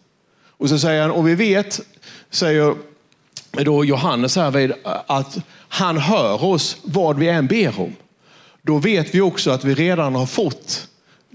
Och 0.57 0.69
så 0.69 0.80
säger 0.80 1.01
han, 1.01 1.12
och 1.12 1.27
vi 1.27 1.36
vet, 1.36 1.80
säger 2.30 2.75
då 3.51 3.86
Johannes 3.86 4.36
här 4.36 4.51
vid, 4.51 4.74
att 5.07 5.38
han 5.68 5.98
hör 5.98 6.44
oss 6.44 6.77
vad 6.83 7.19
vi 7.19 7.30
än 7.30 7.48
ber 7.48 7.80
om. 7.80 7.95
Då 8.62 8.77
vet 8.77 9.15
vi 9.15 9.21
också 9.21 9.51
att 9.51 9.63
vi 9.63 9.74
redan 9.75 10.15
har 10.15 10.25
fått 10.25 10.88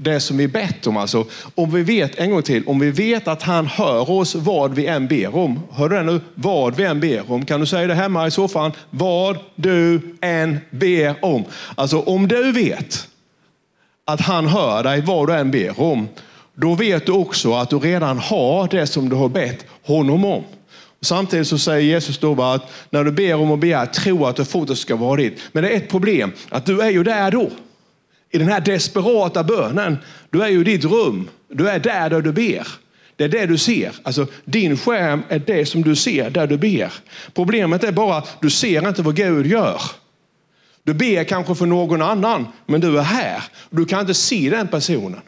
det 0.03 0.21
som 0.21 0.37
vi 0.37 0.49
bett 0.49 0.87
om. 0.87 0.97
Alltså, 0.97 1.25
om 1.55 1.71
vi 1.71 1.83
vet, 1.83 2.19
en 2.19 2.31
gång 2.31 2.43
till, 2.43 2.67
om 2.67 2.79
vi 2.79 2.91
vet 2.91 3.29
att 3.29 3.43
han 3.43 3.67
hör 3.67 4.11
oss 4.11 4.35
vad 4.35 4.75
vi 4.75 4.87
än 4.87 5.07
ber 5.07 5.37
om. 5.37 5.61
Hör 5.71 5.89
du 5.89 5.97
det 5.97 6.03
nu? 6.03 6.21
Vad 6.35 6.77
vi 6.77 6.85
än 6.85 7.01
ber 7.01 7.33
om. 7.33 7.45
Kan 7.45 7.61
du 7.61 7.67
säga 7.67 7.87
det 7.87 7.95
hemma 7.95 8.27
i 8.27 8.31
soffan? 8.31 8.73
Vad 8.91 9.39
du 9.55 10.01
än 10.21 10.59
ber 10.71 11.25
om. 11.25 11.45
Alltså 11.75 12.01
om 12.01 12.29
du 12.29 12.53
vet 12.53 13.09
att 14.05 14.21
han 14.21 14.47
hör 14.47 14.83
dig 14.83 15.01
vad 15.01 15.29
du 15.29 15.35
än 15.35 15.51
ber 15.51 15.81
om, 15.81 16.09
då 16.55 16.75
vet 16.75 17.07
du 17.07 17.13
också 17.13 17.55
att 17.55 17.71
du 17.71 17.79
redan 17.79 18.19
har 18.19 18.69
det 18.69 18.87
som 18.87 19.09
du 19.09 19.17
har 19.17 19.29
bett 19.29 19.67
honom 19.85 20.25
om. 20.25 20.45
Samtidigt 21.01 21.47
så 21.47 21.59
säger 21.59 21.81
Jesus 21.81 22.19
då 22.19 22.43
att 22.43 22.71
när 22.91 23.05
du 23.05 23.13
ber 23.13 23.35
om 23.35 23.51
och 23.51 23.59
begär, 23.59 23.87
tro 23.87 24.27
att 24.27 24.37
du 24.37 24.45
får 24.45 24.67
det 24.67 24.77
ska 24.77 24.97
vara 24.97 25.17
ditt. 25.17 25.41
Men 25.53 25.63
det 25.63 25.71
är 25.71 25.77
ett 25.77 25.91
problem, 25.91 26.33
att 26.49 26.67
du 26.67 26.81
är 26.81 26.91
ju 26.91 27.05
där 27.05 27.31
då 27.31 27.51
i 28.31 28.39
den 28.39 28.49
här 28.49 28.61
desperata 28.61 29.45
bönen. 29.45 29.99
Du 30.31 30.43
är 30.43 30.49
ju 30.49 30.61
i 30.61 30.65
ditt 30.65 30.85
rum. 30.85 31.29
Du 31.49 31.69
är 31.69 31.79
där, 31.79 32.11
där 32.11 32.21
du 32.21 32.33
ber. 32.33 32.67
Det 33.17 33.25
är 33.25 33.29
det 33.29 33.47
du 33.47 33.59
ser. 33.59 33.93
Alltså, 34.03 34.27
din 34.45 34.77
skärm 34.79 35.23
är 35.29 35.39
det 35.39 35.67
som 35.67 35.83
du 35.83 35.97
ser 35.97 36.31
där 36.31 36.47
du 36.47 36.57
ber. 36.57 36.93
Problemet 37.35 37.85
är 37.85 37.93
bara 37.93 38.17
att 38.17 38.37
du 38.41 38.51
ser 38.51 38.89
inte 38.89 39.03
vad 39.03 39.17
Gud 39.17 39.47
gör. 39.47 39.81
Du 40.83 40.95
ber 40.95 41.25
kanske 41.25 41.55
för 41.55 41.67
någon 41.67 42.03
annan, 42.03 42.47
men 42.67 42.81
du 42.81 42.99
är 42.99 43.03
här. 43.03 43.43
Du 43.71 43.85
kan 43.85 44.01
inte 44.01 44.15
se 44.15 44.51
den 44.51 44.69
personen. 44.69 45.21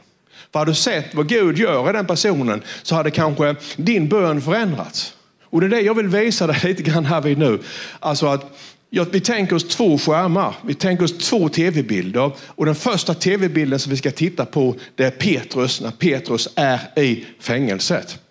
För 0.52 0.58
hade 0.58 0.70
du 0.70 0.74
sett 0.74 1.14
vad 1.14 1.28
Gud 1.28 1.58
gör 1.58 1.90
i 1.90 1.92
den 1.92 2.06
personen 2.06 2.62
så 2.82 2.94
hade 2.94 3.10
kanske 3.10 3.56
din 3.76 4.08
bön 4.08 4.42
förändrats. 4.42 5.14
Och 5.44 5.60
det 5.60 5.66
är 5.66 5.70
det 5.70 5.80
jag 5.80 5.94
vill 5.94 6.08
visa 6.08 6.46
dig 6.46 6.60
lite 6.64 6.82
grann 6.82 7.04
här 7.04 7.20
vid 7.20 7.38
nu. 7.38 7.58
Alltså 8.00 8.26
att 8.26 8.58
Ja, 8.94 9.06
vi 9.12 9.20
tänker 9.20 9.56
oss 9.56 9.68
två 9.68 9.98
skärmar. 9.98 10.54
Vi 10.66 10.74
tänker 10.74 11.04
oss 11.04 11.18
två 11.18 11.48
tv-bilder. 11.48 12.32
Och 12.46 12.66
den 12.66 12.74
första 12.74 13.14
tv-bilden 13.14 13.78
som 13.78 13.90
vi 13.90 13.96
ska 13.96 14.10
titta 14.10 14.44
på 14.44 14.74
det 14.94 15.04
är 15.04 15.10
Petrus 15.10 15.80
när 15.80 15.90
Petrus 15.90 16.48
är 16.54 16.98
i 16.98 17.24
fängelset. 17.38 18.21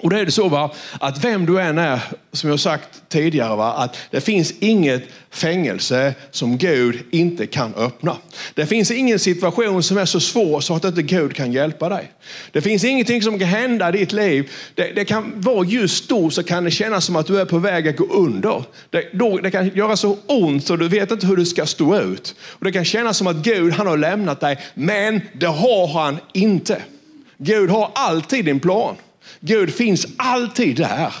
Och 0.00 0.10
då 0.10 0.16
är 0.16 0.24
det 0.24 0.30
så 0.30 0.48
va, 0.48 0.74
att 1.00 1.24
vem 1.24 1.46
du 1.46 1.60
än 1.60 1.78
är, 1.78 2.00
som 2.32 2.50
jag 2.50 2.60
sagt 2.60 3.02
tidigare, 3.08 3.56
va, 3.56 3.72
att 3.72 3.96
det 4.10 4.20
finns 4.20 4.52
inget 4.60 5.02
fängelse 5.30 6.14
som 6.30 6.58
Gud 6.58 7.02
inte 7.10 7.46
kan 7.46 7.74
öppna. 7.74 8.16
Det 8.54 8.66
finns 8.66 8.90
ingen 8.90 9.18
situation 9.18 9.82
som 9.82 9.98
är 9.98 10.04
så 10.04 10.20
svår 10.20 10.60
så 10.60 10.74
att 10.74 10.84
inte 10.84 11.02
Gud 11.02 11.34
kan 11.34 11.52
hjälpa 11.52 11.88
dig. 11.88 12.12
Det 12.52 12.60
finns 12.60 12.84
ingenting 12.84 13.22
som 13.22 13.38
kan 13.38 13.48
hända 13.48 13.88
i 13.88 13.92
ditt 13.92 14.12
liv. 14.12 14.50
Det, 14.74 14.92
det 14.92 15.04
kan 15.04 15.32
vara 15.36 15.66
just 15.66 16.08
då 16.08 16.30
så 16.30 16.42
kan 16.42 16.64
det 16.64 16.70
kännas 16.70 17.04
som 17.04 17.16
att 17.16 17.26
du 17.26 17.40
är 17.40 17.44
på 17.44 17.58
väg 17.58 17.88
att 17.88 17.96
gå 17.96 18.04
under. 18.04 18.64
Det, 18.90 19.04
då, 19.12 19.38
det 19.38 19.50
kan 19.50 19.68
göra 19.68 19.96
så 19.96 20.16
ont 20.26 20.66
så 20.66 20.76
du 20.76 20.88
vet 20.88 21.10
inte 21.10 21.26
hur 21.26 21.36
du 21.36 21.46
ska 21.46 21.66
stå 21.66 22.00
ut. 22.00 22.34
Och 22.40 22.64
det 22.64 22.72
kan 22.72 22.84
kännas 22.84 23.16
som 23.16 23.26
att 23.26 23.36
Gud 23.36 23.72
han 23.72 23.86
har 23.86 23.96
lämnat 23.96 24.40
dig, 24.40 24.58
men 24.74 25.20
det 25.32 25.46
har 25.46 25.86
han 25.86 26.18
inte. 26.32 26.82
Gud 27.38 27.70
har 27.70 27.90
alltid 27.94 28.48
en 28.48 28.60
plan. 28.60 28.96
Gud 29.40 29.74
finns 29.74 30.06
alltid 30.16 30.76
där. 30.76 31.14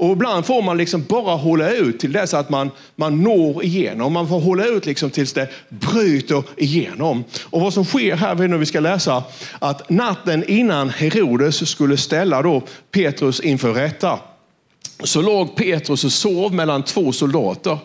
Och 0.00 0.12
ibland 0.12 0.46
får 0.46 0.62
man 0.62 0.76
liksom 0.76 1.04
bara 1.08 1.36
hålla 1.36 1.70
ut 1.70 2.00
till 2.00 2.12
dess 2.12 2.34
att 2.34 2.50
man, 2.50 2.70
man 2.96 3.22
når 3.22 3.64
igenom. 3.64 4.12
Man 4.12 4.28
får 4.28 4.40
hålla 4.40 4.66
ut 4.66 4.86
liksom 4.86 5.10
tills 5.10 5.32
det 5.32 5.48
bryter 5.68 6.42
igenom. 6.56 7.24
Och 7.44 7.60
vad 7.60 7.74
som 7.74 7.84
sker 7.84 8.16
här, 8.16 8.34
när 8.34 8.58
vi 8.58 8.66
ska 8.66 8.80
läsa, 8.80 9.24
att 9.58 9.90
natten 9.90 10.44
innan 10.48 10.90
Herodes 10.90 11.68
skulle 11.68 11.96
ställa 11.96 12.42
då 12.42 12.62
Petrus 12.90 13.40
inför 13.40 13.72
rätta, 13.72 14.18
så 15.04 15.22
låg 15.22 15.56
Petrus 15.56 16.04
och 16.04 16.12
sov 16.12 16.54
mellan 16.54 16.82
två 16.82 17.12
soldater. 17.12 17.78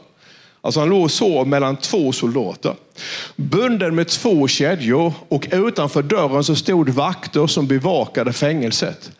Alltså 0.61 0.79
han 0.79 0.89
låg 0.89 1.03
och 1.03 1.11
sov 1.11 1.47
mellan 1.47 1.77
två 1.77 2.11
soldater. 2.11 2.75
Bunden 3.35 3.95
med 3.95 4.07
två 4.07 4.47
kedjor 4.47 5.13
och 5.29 5.47
utanför 5.51 6.03
dörren 6.03 6.43
så 6.43 6.55
stod 6.55 6.89
vakter 6.89 7.47
som 7.47 7.67
bevakade 7.67 8.33
fängelset 8.33 9.11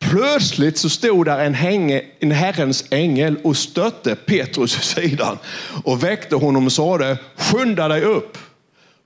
plötsligt 0.00 0.78
så 0.78 0.88
stod 0.88 1.26
där 1.26 1.38
en, 1.38 1.54
hänge, 1.54 2.02
en 2.20 2.30
Herrens 2.30 2.84
ängel 2.90 3.36
och 3.44 3.56
stötte 3.56 4.14
Petrus 4.14 4.78
i 4.78 4.82
sidan 4.82 5.38
och 5.84 6.04
väckte 6.04 6.36
honom 6.36 6.66
och 6.66 6.72
sade, 6.72 7.18
skynda 7.36 7.88
dig 7.88 8.02
upp. 8.02 8.38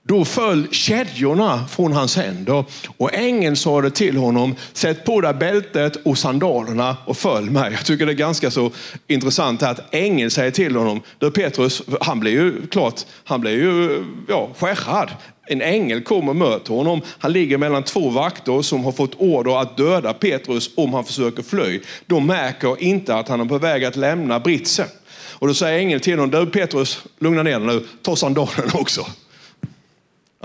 Då 0.07 0.25
föll 0.25 0.67
kedjorna 0.71 1.67
från 1.67 1.93
hans 1.93 2.15
händer 2.15 2.65
och 2.97 3.13
ängeln 3.13 3.55
sade 3.55 3.91
till 3.91 4.17
honom, 4.17 4.55
sätt 4.73 5.05
på 5.05 5.21
dig 5.21 5.33
bältet 5.33 5.95
och 5.95 6.17
sandalerna 6.17 6.97
och 7.05 7.17
följ 7.17 7.49
mig. 7.49 7.71
Jag 7.71 7.85
tycker 7.85 8.05
det 8.05 8.11
är 8.11 8.13
ganska 8.13 8.51
så 8.51 8.71
intressant 9.07 9.63
att 9.63 9.79
ängeln 9.91 10.31
säger 10.31 10.51
till 10.51 10.75
honom, 10.75 11.01
du 11.19 11.31
Petrus, 11.31 11.81
han 12.01 12.19
blir 12.19 12.31
ju 12.31 12.67
klart, 12.67 13.01
han 13.23 13.41
blir 13.41 13.51
ju 13.51 14.03
ja, 14.27 14.49
skärrad. 14.57 15.09
En 15.47 15.61
ängel 15.61 16.03
kommer 16.03 16.29
och 16.29 16.35
möter 16.35 16.73
honom. 16.73 17.01
Han 17.19 17.33
ligger 17.33 17.57
mellan 17.57 17.83
två 17.83 18.09
vakter 18.09 18.61
som 18.61 18.83
har 18.83 18.91
fått 18.91 19.15
order 19.15 19.61
att 19.61 19.77
döda 19.77 20.13
Petrus 20.13 20.69
om 20.77 20.93
han 20.93 21.05
försöker 21.05 21.43
fly. 21.43 21.81
De 22.05 22.27
märker 22.27 22.83
inte 22.83 23.15
att 23.15 23.27
han 23.27 23.41
är 23.41 23.45
på 23.45 23.57
väg 23.57 23.85
att 23.85 23.95
lämna 23.95 24.39
britsen. 24.39 24.87
Och 25.31 25.47
då 25.47 25.53
säger 25.53 25.79
ängeln 25.79 26.01
till 26.01 26.19
honom, 26.19 26.45
du 26.45 26.51
Petrus, 26.51 27.03
lugna 27.19 27.43
ner 27.43 27.59
dig 27.59 27.67
nu, 27.67 27.85
ta 28.01 28.15
sandalerna 28.15 28.71
också. 28.73 29.05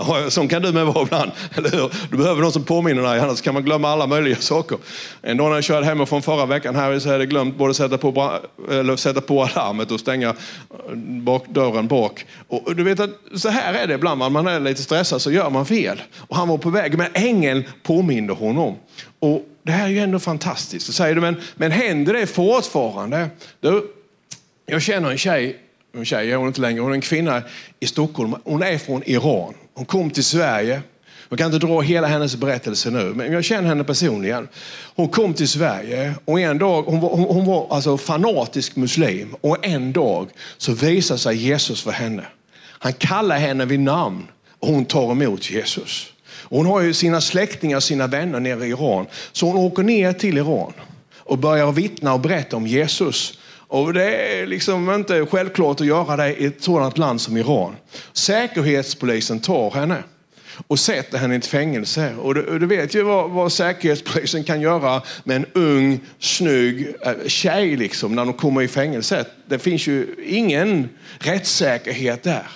Ja, 0.07 0.29
sån 0.29 0.47
kan 0.47 0.61
du 0.61 0.71
med 0.71 0.85
vara 0.85 1.03
ibland, 1.03 1.31
eller 1.55 1.69
hur? 1.69 1.93
Du 2.11 2.17
behöver 2.17 2.41
någon 2.41 2.51
som 2.51 2.63
påminner 2.63 3.01
dig, 3.01 3.19
annars 3.19 3.41
kan 3.41 3.53
man 3.53 3.63
glömma 3.63 3.89
alla 3.89 4.07
möjliga 4.07 4.35
saker. 4.39 4.77
En 5.21 5.37
dag 5.37 5.49
när 5.49 5.55
jag 5.55 5.63
körde 5.63 5.85
hemifrån 5.85 6.21
förra 6.21 6.45
veckan 6.45 6.75
här 6.75 6.99
så 6.99 7.09
hade 7.09 7.19
jag 7.19 7.29
glömt 7.29 7.57
både 7.57 7.73
sätta 7.73 7.97
på, 7.97 8.39
eller 8.71 8.95
sätta 8.95 9.21
på 9.21 9.43
alarmet 9.43 9.91
och 9.91 9.99
stänga 9.99 10.29
eh, 10.29 10.95
bak, 10.95 11.47
dörren 11.47 11.87
bak. 11.87 12.25
Och 12.47 12.75
du 12.75 12.83
vet 12.83 12.99
att 12.99 13.09
så 13.35 13.49
här 13.49 13.73
är 13.73 13.87
det 13.87 13.93
ibland, 13.93 14.31
man 14.31 14.47
är 14.47 14.59
lite 14.59 14.83
stressad 14.83 15.21
så 15.21 15.31
gör 15.31 15.49
man 15.49 15.65
fel. 15.65 16.01
Och 16.17 16.35
han 16.35 16.47
var 16.47 16.57
på 16.57 16.69
väg, 16.69 16.97
men 16.97 17.07
ängeln 17.13 17.63
påminde 17.83 18.33
honom. 18.33 18.75
Och 19.19 19.45
det 19.63 19.71
här 19.71 19.85
är 19.85 19.89
ju 19.89 19.99
ändå 19.99 20.19
fantastiskt. 20.19 20.85
Så 20.85 20.93
säger 20.93 21.15
du, 21.15 21.21
men, 21.21 21.41
men 21.55 21.71
händer 21.71 22.13
det 22.13 22.27
fortfarande? 22.27 23.29
Du, 23.59 23.87
jag 24.65 24.81
känner 24.81 25.11
en 25.11 25.17
tjej 25.17 25.59
en 25.93 26.05
tjej 26.05 26.31
är 26.31 26.35
hon 26.35 26.47
inte 26.47 26.61
längre, 26.61 26.81
hon 26.81 26.91
är 26.91 26.95
en 26.95 27.01
kvinna 27.01 27.43
i 27.79 27.87
Stockholm. 27.87 28.35
Hon 28.43 28.63
är 28.63 28.77
från 28.77 29.03
Iran. 29.05 29.53
Hon 29.81 29.85
kom 29.85 30.09
till 30.09 30.23
Sverige. 30.23 30.81
Jag 31.29 31.37
kan 31.37 31.53
inte 31.53 31.67
dra 31.67 31.81
hela 31.81 32.07
hennes 32.07 32.35
berättelse 32.35 32.89
nu, 32.89 33.13
men 33.15 33.33
jag 33.33 33.43
känner 33.43 33.69
henne 33.69 33.83
personligen. 33.83 34.47
Hon 34.95 35.09
kom 35.09 35.33
till 35.33 35.47
Sverige 35.47 36.13
och 36.25 36.39
en 36.39 36.57
dag, 36.57 36.83
hon 36.83 36.99
var, 36.99 37.09
hon, 37.09 37.23
hon 37.23 37.45
var 37.45 37.67
alltså 37.69 37.97
fanatisk 37.97 38.75
muslim 38.75 39.35
och 39.41 39.65
en 39.65 39.93
dag 39.93 40.29
så 40.57 40.73
visar 40.73 41.17
sig 41.17 41.35
Jesus 41.35 41.81
för 41.81 41.91
henne. 41.91 42.23
Han 42.63 42.93
kallar 42.93 43.37
henne 43.37 43.65
vid 43.65 43.79
namn 43.79 44.27
och 44.59 44.67
hon 44.67 44.85
tar 44.85 45.11
emot 45.11 45.51
Jesus. 45.51 46.07
hon 46.43 46.65
har 46.65 46.81
ju 46.81 46.93
sina 46.93 47.21
släktingar, 47.21 47.79
sina 47.79 48.07
vänner 48.07 48.39
nere 48.39 48.65
i 48.65 48.69
Iran. 48.69 49.05
Så 49.31 49.45
hon 49.45 49.55
åker 49.57 49.83
ner 49.83 50.13
till 50.13 50.37
Iran 50.37 50.73
och 51.17 51.37
börjar 51.37 51.71
vittna 51.71 52.13
och 52.13 52.19
berätta 52.19 52.57
om 52.57 52.67
Jesus 52.67 53.37
och 53.71 53.93
det 53.93 54.15
är 54.15 54.45
liksom 54.45 54.93
inte 54.93 55.25
självklart 55.25 55.81
att 55.81 55.87
göra 55.87 56.15
det 56.15 56.35
i 56.35 56.45
ett 56.45 56.63
sådant 56.63 56.97
land 56.97 57.21
som 57.21 57.37
Iran. 57.37 57.75
Säkerhetspolisen 58.13 59.39
tar 59.39 59.71
henne 59.71 60.03
och 60.67 60.79
sätter 60.79 61.17
henne 61.17 61.33
i 61.33 61.37
ett 61.37 61.45
fängelse. 61.45 62.13
Och 62.21 62.35
du, 62.35 62.59
du 62.59 62.65
vet 62.65 62.95
ju 62.95 63.03
vad, 63.03 63.29
vad, 63.29 63.51
säkerhetspolisen 63.51 64.43
kan 64.43 64.61
göra 64.61 65.01
med 65.23 65.35
en 65.35 65.45
ung, 65.53 65.99
snygg 66.19 66.95
eh, 67.01 67.13
tjej 67.27 67.75
liksom, 67.75 68.15
när 68.15 68.25
de 68.25 68.33
kommer 68.33 68.61
i 68.61 68.67
fängelset. 68.67 69.27
Det 69.45 69.59
finns 69.59 69.87
ju 69.87 70.15
ingen 70.25 70.89
rättssäkerhet 71.19 72.23
där. 72.23 72.47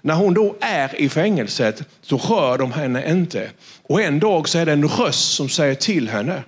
När 0.00 0.14
hon 0.14 0.34
då 0.34 0.56
är 0.60 1.00
i 1.00 1.08
fängelset 1.08 1.82
så 2.02 2.16
rör 2.16 2.58
de 2.58 2.72
henne 2.72 3.10
inte. 3.10 3.50
Och 3.82 4.02
en 4.02 4.20
dag 4.20 4.48
så 4.48 4.58
är 4.58 4.66
det 4.66 4.72
en 4.72 4.88
röst 4.88 5.34
som 5.34 5.48
säger 5.48 5.74
till 5.74 6.08
henne 6.08 6.42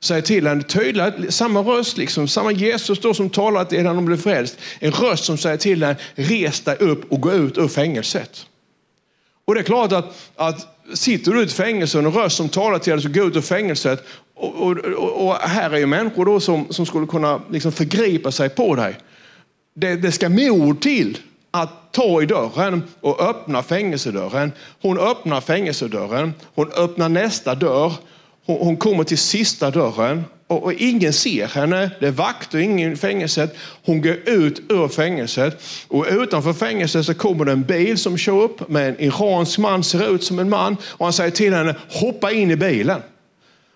säger 0.00 0.22
till 0.22 0.46
henne 0.46 0.62
tydligt, 0.62 1.34
samma 1.34 1.60
röst, 1.60 1.96
liksom, 1.96 2.28
samma 2.28 2.52
Jesus 2.52 3.00
då 3.00 3.14
som 3.14 3.30
talar 3.30 3.64
till 3.64 3.78
henne 3.78 3.90
om 3.90 4.04
blev 4.04 4.16
frälst. 4.16 4.58
En 4.78 4.92
röst 4.92 5.24
som 5.24 5.38
säger 5.38 5.56
till 5.56 5.82
henne, 5.82 5.96
res 6.14 6.60
dig 6.60 6.76
upp 6.76 7.12
och 7.12 7.20
gå 7.20 7.32
ut 7.32 7.58
ur 7.58 7.68
fängelset. 7.68 8.46
Och 9.44 9.54
det 9.54 9.60
är 9.60 9.64
klart 9.64 9.92
att, 9.92 10.32
att 10.36 10.66
sitter 10.94 11.32
du 11.32 11.40
i 11.40 11.44
ett 11.44 11.52
fängelse 11.52 11.98
och 11.98 12.04
en 12.04 12.12
röst 12.12 12.36
som 12.36 12.48
talar 12.48 12.78
till 12.78 12.92
dig, 12.92 13.02
så 13.02 13.08
gå 13.08 13.24
ut 13.24 13.36
ur 13.36 13.40
fängelset. 13.40 14.04
Och, 14.34 14.54
och, 14.54 14.76
och, 14.76 15.26
och 15.26 15.34
här 15.34 15.70
är 15.70 15.78
ju 15.78 15.86
människor 15.86 16.24
då 16.24 16.40
som, 16.40 16.66
som 16.70 16.86
skulle 16.86 17.06
kunna 17.06 17.40
liksom 17.50 17.72
förgripa 17.72 18.32
sig 18.32 18.48
på 18.48 18.74
dig. 18.74 18.96
Det, 19.74 19.96
det 19.96 20.12
ska 20.12 20.28
mod 20.28 20.80
till 20.80 21.18
att 21.50 21.92
ta 21.92 22.22
i 22.22 22.26
dörren 22.26 22.82
och 23.00 23.20
öppna 23.20 23.62
fängelsedörren. 23.62 24.52
Hon 24.80 24.98
öppnar 24.98 25.40
fängelsedörren, 25.40 26.34
hon 26.54 26.72
öppnar 26.72 27.08
nästa 27.08 27.54
dörr 27.54 27.92
hon, 28.46 28.58
hon 28.58 28.76
kommer 28.76 29.04
till 29.04 29.18
sista 29.18 29.70
dörren 29.70 30.24
och, 30.46 30.62
och, 30.62 30.72
ingen 30.72 31.12
ser 31.12 31.46
henne. 31.46 31.90
Det 32.00 32.06
är 32.06 32.10
vakter, 32.10 32.58
ingen 32.58 32.92
i 32.92 32.96
fängelset. 32.96 33.56
Hon 33.84 34.02
går 34.02 34.16
ut 34.26 34.62
ur 34.68 34.88
fängelset 34.88 35.62
och 35.88 36.06
utanför 36.10 36.52
fängelset 36.52 37.06
så 37.06 37.14
kommer 37.14 37.44
det 37.44 37.52
en 37.52 37.62
bil 37.62 37.98
som 37.98 38.18
kör 38.18 38.42
upp 38.42 38.68
med 38.68 38.88
en 38.88 39.00
iransk 39.00 39.58
man, 39.58 39.84
ser 39.84 40.14
ut 40.14 40.24
som 40.24 40.38
en 40.38 40.48
man 40.48 40.76
och 40.84 41.06
han 41.06 41.12
säger 41.12 41.30
till 41.30 41.54
henne, 41.54 41.74
hoppa 41.88 42.32
in 42.32 42.50
i 42.50 42.56
bilen. 42.56 43.02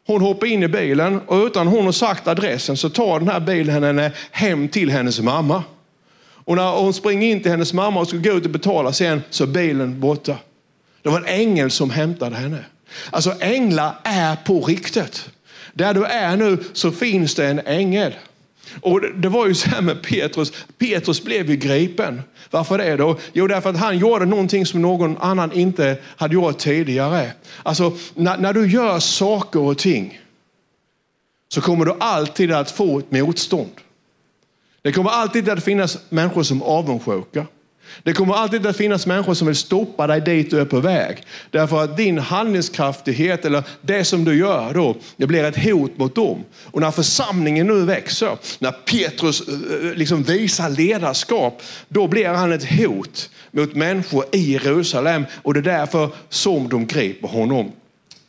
Hon 0.06 0.20
hoppar 0.20 0.46
in 0.46 0.62
i 0.62 0.68
bilen 0.68 1.20
och 1.26 1.46
utan 1.46 1.66
hon 1.66 1.84
har 1.84 1.92
sagt 1.92 2.28
adressen 2.28 2.76
så 2.76 2.90
tar 2.90 3.18
den 3.18 3.28
här 3.28 3.40
bilen 3.40 3.84
henne 3.84 4.12
hem 4.30 4.68
till 4.68 4.90
hennes 4.90 5.20
mamma. 5.20 5.62
Och 6.48 6.56
när 6.56 6.72
hon 6.72 6.94
springer 6.94 7.28
in 7.28 7.42
till 7.42 7.50
hennes 7.50 7.72
mamma 7.72 8.00
och 8.00 8.08
ska 8.08 8.16
gå 8.16 8.30
ut 8.30 8.44
och 8.44 8.50
betala 8.50 8.92
sen 8.92 9.22
så 9.30 9.44
är 9.44 9.48
bilen 9.48 10.00
borta. 10.00 10.36
Det 11.02 11.08
var 11.08 11.18
en 11.18 11.26
ängel 11.26 11.70
som 11.70 11.90
hämtade 11.90 12.36
henne. 12.36 12.64
Alltså 13.10 13.34
änglar 13.40 13.94
är 14.04 14.36
på 14.36 14.60
riktigt. 14.60 15.30
Där 15.72 15.94
du 15.94 16.04
är 16.04 16.36
nu 16.36 16.64
så 16.72 16.90
finns 16.90 17.34
det 17.34 17.46
en 17.46 17.60
ängel. 17.66 18.14
Och 18.80 19.00
Det 19.00 19.28
var 19.28 19.46
ju 19.46 19.54
så 19.54 19.68
här 19.68 19.82
med 19.82 20.02
Petrus. 20.02 20.52
Petrus 20.78 21.22
blev 21.22 21.50
ju 21.50 21.56
gripen. 21.56 22.22
Varför 22.50 22.78
det 22.78 22.96
då? 22.96 23.18
Jo, 23.32 23.46
därför 23.46 23.70
att 23.70 23.76
han 23.76 23.98
gjorde 23.98 24.26
någonting 24.26 24.66
som 24.66 24.82
någon 24.82 25.18
annan 25.18 25.52
inte 25.52 25.96
hade 26.04 26.34
gjort 26.34 26.58
tidigare. 26.58 27.32
Alltså, 27.62 27.92
när, 28.14 28.38
när 28.38 28.52
du 28.52 28.70
gör 28.70 28.98
saker 28.98 29.60
och 29.60 29.78
ting 29.78 30.20
så 31.48 31.60
kommer 31.60 31.84
du 31.84 31.94
alltid 32.00 32.52
att 32.52 32.70
få 32.70 32.98
ett 32.98 33.10
motstånd. 33.10 33.70
Det 34.82 34.92
kommer 34.92 35.10
alltid 35.10 35.48
att 35.48 35.64
finnas 35.64 35.98
människor 36.08 36.42
som 36.42 36.62
avundsjuka. 36.62 37.46
Det 38.02 38.12
kommer 38.12 38.34
alltid 38.34 38.66
att 38.66 38.76
finnas 38.76 39.06
människor 39.06 39.34
som 39.34 39.46
vill 39.46 39.56
stoppa 39.56 40.06
dig 40.06 40.20
dit 40.20 40.50
du 40.50 40.60
är 40.60 40.64
på 40.64 40.80
väg. 40.80 41.22
Därför 41.50 41.84
att 41.84 41.96
din 41.96 42.18
handlingskraftighet 42.18 43.44
eller 43.44 43.62
det 43.80 44.04
som 44.04 44.24
du 44.24 44.38
gör 44.38 44.74
då, 44.74 44.96
det 45.16 45.26
blir 45.26 45.44
ett 45.44 45.64
hot 45.64 45.98
mot 45.98 46.14
dem. 46.14 46.44
Och 46.64 46.80
när 46.80 46.90
församlingen 46.90 47.66
nu 47.66 47.84
växer, 47.84 48.38
när 48.58 48.72
Petrus 48.72 49.48
eh, 49.48 49.54
eh, 49.54 49.94
liksom 49.94 50.22
visar 50.22 50.70
ledarskap, 50.70 51.62
då 51.88 52.06
blir 52.06 52.28
han 52.28 52.52
ett 52.52 52.70
hot 52.70 53.30
mot 53.50 53.74
människor 53.74 54.24
i 54.32 54.52
Jerusalem. 54.52 55.24
Och 55.42 55.54
det 55.54 55.60
är 55.60 55.78
därför 55.78 56.10
som 56.28 56.68
de 56.68 56.86
griper 56.86 57.28
honom. 57.28 57.72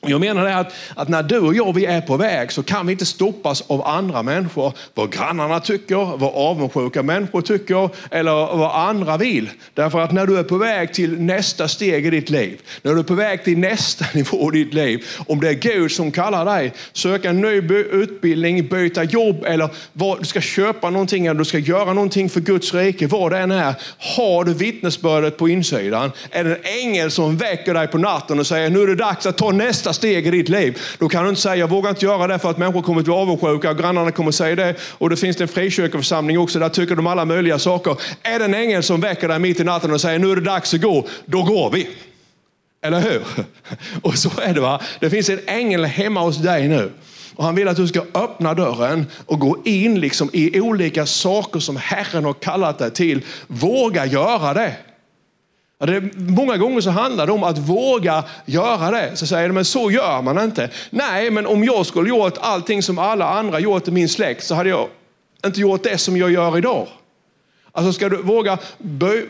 Jag 0.02 0.20
menar 0.20 0.46
det 0.46 0.56
att, 0.56 0.74
att 0.96 1.10
när 1.10 1.24
du 1.24 1.40
och 1.40 1.56
jag 1.56 1.74
vi 1.74 1.86
är 1.86 2.02
på 2.02 2.18
väg 2.18 2.52
så 2.52 2.64
kan 2.64 2.86
vi 2.86 2.92
inte 2.92 3.06
stoppas 3.06 3.64
av 3.68 3.88
andra 3.88 4.24
människor. 4.24 4.74
Vad 4.94 5.12
grannarna 5.12 5.60
tycker, 5.60 6.18
vad 6.18 6.32
avundsjuka 6.36 7.04
människor 7.04 7.42
tycker 7.42 7.90
eller 8.12 8.32
vad 8.32 8.90
andra 8.90 9.18
vill. 9.18 9.50
Därför 9.74 10.00
att 10.00 10.12
när 10.12 10.26
du 10.26 10.38
är 10.38 10.44
på 10.44 10.58
väg 10.58 10.94
till 10.94 11.22
nästa 11.22 11.68
steg 11.68 12.06
i 12.06 12.10
ditt 12.10 12.30
liv, 12.30 12.62
när 12.82 12.94
du 12.94 13.00
är 13.00 13.04
på 13.04 13.14
väg 13.14 13.44
till 13.44 13.58
nästa 13.58 14.06
nivå 14.14 14.54
i 14.54 14.64
ditt 14.64 14.74
liv, 14.74 15.06
om 15.28 15.40
det 15.40 15.50
är 15.50 15.54
Gud 15.54 15.92
som 15.92 16.12
kallar 16.12 16.46
dig, 16.46 16.74
söka 16.94 17.30
en 17.30 17.42
ny 17.42 17.62
utbildning, 17.92 18.68
byta 18.68 19.04
jobb 19.04 19.46
eller 19.46 19.70
vad, 19.94 20.20
du 20.20 20.26
ska 20.26 20.42
köpa 20.42 20.90
någonting 20.90 21.26
eller 21.26 21.40
du 21.40 21.46
ska 21.46 21.58
göra 21.58 21.94
någonting 21.94 22.30
för 22.30 22.40
Guds 22.40 22.74
rike, 22.74 23.08
vad 23.08 23.32
det 23.32 23.40
än 23.40 23.52
är. 23.52 23.74
Har 23.98 24.44
du 24.44 24.54
vittnesbördet 24.54 25.38
på 25.38 25.50
insidan? 25.50 26.12
Är 26.32 26.44
det 26.44 26.56
en 26.56 26.62
ängel 26.84 27.12
som 27.12 27.38
väcker 27.38 27.74
dig 27.74 27.88
på 27.88 27.98
natten 27.98 28.40
och 28.40 28.48
säger 28.48 28.70
nu 28.70 28.82
är 28.82 28.88
det 28.88 28.96
dags 28.96 29.26
att 29.26 29.38
ta 29.38 29.52
nästa 29.52 29.89
nästa 29.90 30.00
steg 30.00 30.28
i 30.28 30.32
ditt 30.32 30.50
liv. 30.50 30.80
Då 30.98 31.10
kan 31.10 31.24
du 31.24 31.30
inte 31.30 31.42
säga, 31.42 31.56
jag 31.56 31.70
vågar 31.70 31.90
inte 31.90 32.06
göra 32.06 32.28
det 32.28 32.40
för 32.40 32.50
att 32.50 32.58
människor 32.58 32.82
kommer 32.82 33.00
att 33.00 33.06
bli 33.06 33.14
avundsjuka 33.14 33.70
och 33.70 33.78
grannarna 33.78 34.12
kommer 34.12 34.30
att 34.30 34.36
säga 34.36 34.56
det. 34.56 34.76
Och 34.98 35.10
det 35.10 35.18
finns 35.18 35.42
en 35.42 35.48
frikyrkoförsamling 35.48 36.40
också, 36.40 36.60
där 36.60 36.70
tycker 36.70 36.96
de 36.96 37.08
alla 37.08 37.26
möjliga 37.26 37.60
saker. 37.60 37.98
Är 38.24 38.40
det 38.40 38.46
en 38.46 38.54
ängel 38.54 38.84
som 38.84 39.02
väcker 39.02 39.28
dig 39.28 39.40
mitt 39.40 39.60
i 39.60 39.64
natten 39.64 39.94
och 39.94 40.02
säger, 40.02 40.20
nu 40.20 40.32
är 40.32 40.36
det 40.36 40.42
dags 40.42 40.74
att 40.74 40.82
gå, 40.82 41.08
då 41.26 41.44
går 41.44 41.72
vi. 41.72 41.90
Eller 42.82 43.00
hur? 43.02 43.22
Och 44.02 44.18
så 44.18 44.30
är 44.42 44.54
det 44.54 44.62
va. 44.62 44.82
Det 45.00 45.10
finns 45.10 45.30
en 45.30 45.40
ängel 45.48 45.86
hemma 45.86 46.22
hos 46.22 46.38
dig 46.38 46.68
nu. 46.68 46.92
Och 47.36 47.46
han 47.46 47.56
vill 47.56 47.68
att 47.68 47.78
du 47.78 47.88
ska 47.88 48.02
öppna 48.14 48.54
dörren 48.54 49.06
och 49.26 49.40
gå 49.40 49.58
in 49.66 50.00
liksom 50.00 50.30
i 50.34 50.60
olika 50.60 51.06
saker 51.06 51.60
som 51.60 51.78
Herren 51.78 52.26
har 52.26 52.34
kallat 52.34 52.78
dig 52.78 52.92
till. 52.92 53.22
Våga 53.48 54.06
göra 54.06 54.54
det. 54.54 54.76
Det, 55.86 56.02
många 56.16 56.58
gånger 56.58 56.82
så 56.82 56.90
handlar 56.90 57.26
det 57.26 57.32
om 57.32 57.44
att 57.44 57.58
våga 57.58 58.24
göra 58.46 58.92
det. 58.92 59.16
Så 59.16 59.28
säger 59.28 59.48
de, 59.48 59.54
men 59.54 59.66
så 59.66 59.92
gör 59.92 60.22
man 60.22 60.44
inte. 60.44 60.70
Nej, 60.90 61.32
men 61.32 61.46
om 61.46 61.64
jag 61.64 61.86
skulle 61.86 62.10
gjort 62.10 62.38
allting 62.40 62.84
som 62.84 63.00
alla 63.00 63.30
andra 63.30 63.60
gjort 63.60 63.88
i 63.88 63.92
min 63.92 64.10
släkt 64.10 64.44
så 64.44 64.56
hade 64.56 64.70
jag 64.70 64.88
inte 65.46 65.60
gjort 65.60 65.84
det 65.84 65.98
som 65.98 66.18
jag 66.18 66.32
gör 66.32 66.58
idag. 66.58 66.88
Alltså 67.72 67.94
ska 67.94 68.10
du 68.10 68.22
våga 68.22 68.58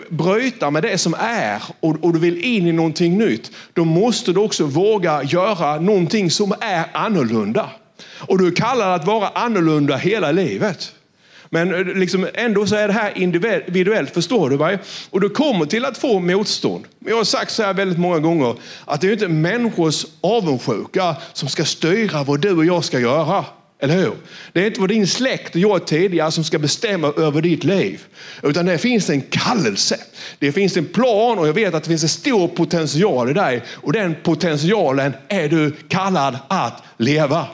bryta 0.10 0.72
med 0.72 0.84
det 0.84 0.98
som 0.98 1.16
är 1.20 1.64
och, 1.80 1.96
och, 2.02 2.14
du 2.14 2.20
vill 2.20 2.44
in 2.44 2.68
i 2.68 2.72
någonting 2.72 3.18
nytt, 3.18 3.52
då 3.74 3.86
måste 3.86 4.34
du 4.34 4.40
också 4.40 4.66
våga 4.66 5.24
göra 5.24 5.80
någonting 5.80 6.32
som 6.32 6.54
är 6.60 6.86
annorlunda. 6.94 7.70
Och 8.18 8.38
du 8.38 8.48
är 8.48 8.56
kallad 8.56 9.02
att 9.02 9.08
vara 9.08 9.28
annorlunda 9.28 9.96
hela 9.96 10.32
livet. 10.32 10.94
Men 11.50 11.74
eh, 11.74 11.86
liksom 11.86 12.28
ändå 12.34 12.68
så 12.68 12.76
är 12.76 12.88
det 12.88 12.94
här 12.94 13.18
individuellt, 13.18 14.14
förstår 14.14 14.50
du 14.50 14.58
mig? 14.58 14.80
Och 15.10 15.22
du 15.22 15.30
kommer 15.30 15.66
till 15.66 15.86
att 15.86 15.98
få 15.98 16.20
motstånd. 16.20 16.86
Jag 17.06 17.18
har 17.18 17.24
sagt 17.24 17.52
så 17.52 17.64
här 17.64 17.74
väldigt 17.74 18.00
många 18.00 18.20
gånger, 18.20 18.56
att 18.86 19.02
det 19.02 19.08
är 19.08 19.14
inte 19.14 19.28
människors 19.28 20.06
avundsjuka 20.22 21.16
som 21.34 21.50
ska 21.50 21.66
styra 21.66 22.24
vad 22.24 22.42
du 22.42 22.58
och 22.58 22.66
jag 22.66 22.84
ska 22.84 23.00
göra. 23.00 23.46
Eller 23.82 23.96
hur? 23.96 24.14
Det 24.54 24.62
är 24.62 24.68
inte 24.68 24.80
vad 24.80 24.90
din 24.90 25.08
släkt 25.08 25.56
och 25.56 25.62
jag 25.62 25.88
tidigare 25.88 26.32
som 26.32 26.44
ska 26.44 26.60
bestämma 26.60 27.08
över 27.08 27.42
ditt 27.42 27.64
liv. 27.64 28.02
Utan 28.44 28.66
det 28.66 28.78
finns 28.78 29.10
en 29.10 29.22
kallelse. 29.22 29.98
Det 30.40 30.52
finns 30.52 30.78
en 30.78 30.86
plan 30.86 31.40
och 31.40 31.48
jag 31.48 31.54
vet 31.54 31.74
att 31.74 31.84
det 31.84 31.88
finns 31.88 32.04
en 32.04 32.10
stor 32.10 32.48
potential 32.48 33.30
i 33.30 33.34
dig. 33.34 33.64
Och 33.72 33.94
den 33.94 34.16
potentialen 34.24 35.14
är 35.28 35.50
du 35.50 35.72
kallad 35.88 36.38
att 36.48 36.84
leva. 36.98 37.48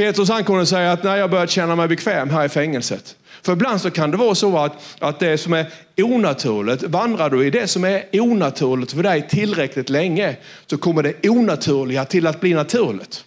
Petrus 0.00 0.28
han 0.28 0.44
kunde 0.44 0.66
säga 0.66 0.92
att 0.92 1.02
när 1.02 1.16
jag 1.16 1.30
börjat 1.30 1.50
känna 1.50 1.76
mig 1.76 1.88
bekväm 1.88 2.30
här 2.30 2.44
i 2.44 2.48
fängelset. 2.48 3.16
För 3.42 3.52
ibland 3.52 3.80
så 3.80 3.90
kan 3.90 4.10
det 4.10 4.16
vara 4.16 4.34
så 4.34 4.58
att, 4.58 4.72
att 4.98 5.20
det 5.20 5.38
som 5.38 5.52
är 5.52 5.66
onaturligt, 5.96 6.82
vandrar 6.82 7.30
du 7.30 7.46
i 7.46 7.50
det 7.50 7.66
som 7.66 7.84
är 7.84 8.04
onaturligt 8.12 8.92
för 8.92 9.02
dig 9.02 9.28
tillräckligt 9.28 9.90
länge 9.90 10.36
så 10.66 10.78
kommer 10.78 11.02
det 11.02 11.28
onaturliga 11.28 12.04
till 12.04 12.26
att 12.26 12.40
bli 12.40 12.54
naturligt. 12.54 13.24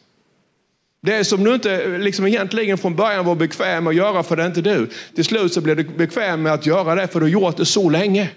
Det 1.01 1.23
som 1.23 1.43
du 1.43 1.53
inte 1.53 1.97
liksom 1.97 2.27
egentligen 2.27 2.77
från 2.77 2.95
början 2.95 3.25
var 3.25 3.35
bekväm 3.35 3.87
att 3.87 3.95
göra 3.95 4.23
för 4.23 4.35
det 4.35 4.43
är 4.43 4.47
inte 4.47 4.61
du. 4.61 4.89
Till 5.15 5.25
slut 5.25 5.53
så 5.53 5.61
blir 5.61 5.75
du 5.75 5.83
bekväm 5.83 6.41
med 6.41 6.53
att 6.53 6.65
göra 6.65 6.95
det 6.95 7.07
för 7.07 7.19
du 7.19 7.25
har 7.25 7.31
gjort 7.31 7.57
det 7.57 7.65
så 7.65 7.89
länge. 7.89 8.29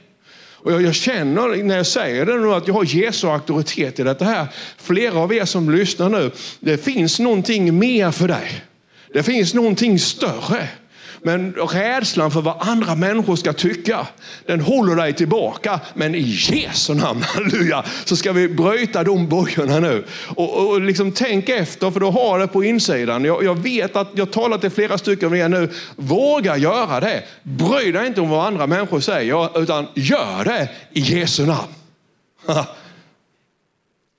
Och 0.66 0.72
jag, 0.72 0.82
jag, 0.82 0.94
känner 0.94 1.62
när 1.62 1.76
jag 1.76 1.86
säger 1.86 2.26
det 2.26 2.36
nu 2.36 2.52
att 2.52 2.66
jag 2.66 2.74
har 2.74 2.84
Jesu 2.84 3.26
auktoritet 3.26 3.98
i 3.98 4.02
detta 4.02 4.24
här. 4.24 4.46
Flera 4.76 5.18
av 5.18 5.32
er 5.32 5.44
som 5.44 5.70
lyssnar 5.70 6.08
nu, 6.08 6.30
det 6.60 6.84
finns 6.84 7.20
någonting 7.20 7.78
mer 7.78 8.10
för 8.10 8.28
dig. 8.28 8.64
Det 9.12 9.22
finns 9.22 9.54
någonting 9.54 9.98
större. 9.98 10.68
Men 11.26 11.52
rädslan 11.52 12.30
för 12.30 12.40
vad 12.40 12.56
andra 12.58 12.94
människor 12.94 13.36
ska 13.36 13.52
tycka, 13.52 14.06
den 14.46 14.60
håller 14.60 14.96
dig 14.96 15.12
tillbaka. 15.12 15.80
Men 15.94 16.14
i 16.14 16.20
Jesu 16.20 16.94
namn, 16.94 17.22
halleluja, 17.26 17.84
så 18.04 18.16
ska 18.16 18.32
vi 18.32 18.48
bryta 18.48 19.04
de 19.04 19.28
bojorna 19.28 19.80
nu. 19.80 20.04
Och, 20.36 20.68
och 20.68 20.80
liksom 20.80 21.12
tänk 21.12 21.48
efter, 21.48 21.90
för 21.90 22.00
du 22.00 22.06
har 22.06 22.38
det 22.38 22.46
på 22.46 22.64
insidan. 22.64 23.24
Jag, 23.24 23.44
jag 23.44 23.54
vet 23.54 23.96
att 23.96 24.08
jag 24.14 24.30
talar 24.30 24.58
till 24.58 24.70
flera 24.70 24.98
stycken 24.98 25.28
av 25.28 25.36
er 25.36 25.48
nu. 25.48 25.70
Våga 25.96 26.56
göra 26.56 27.00
det. 27.00 27.22
Bry 27.42 27.92
dig 27.92 28.06
inte 28.06 28.20
om 28.20 28.28
vad 28.28 28.46
andra 28.46 28.66
människor 28.66 29.00
säger, 29.00 29.62
utan 29.62 29.86
gör 29.94 30.44
det 30.44 30.68
i 30.92 31.00
Jesu 31.00 31.46
namn. 31.46 31.74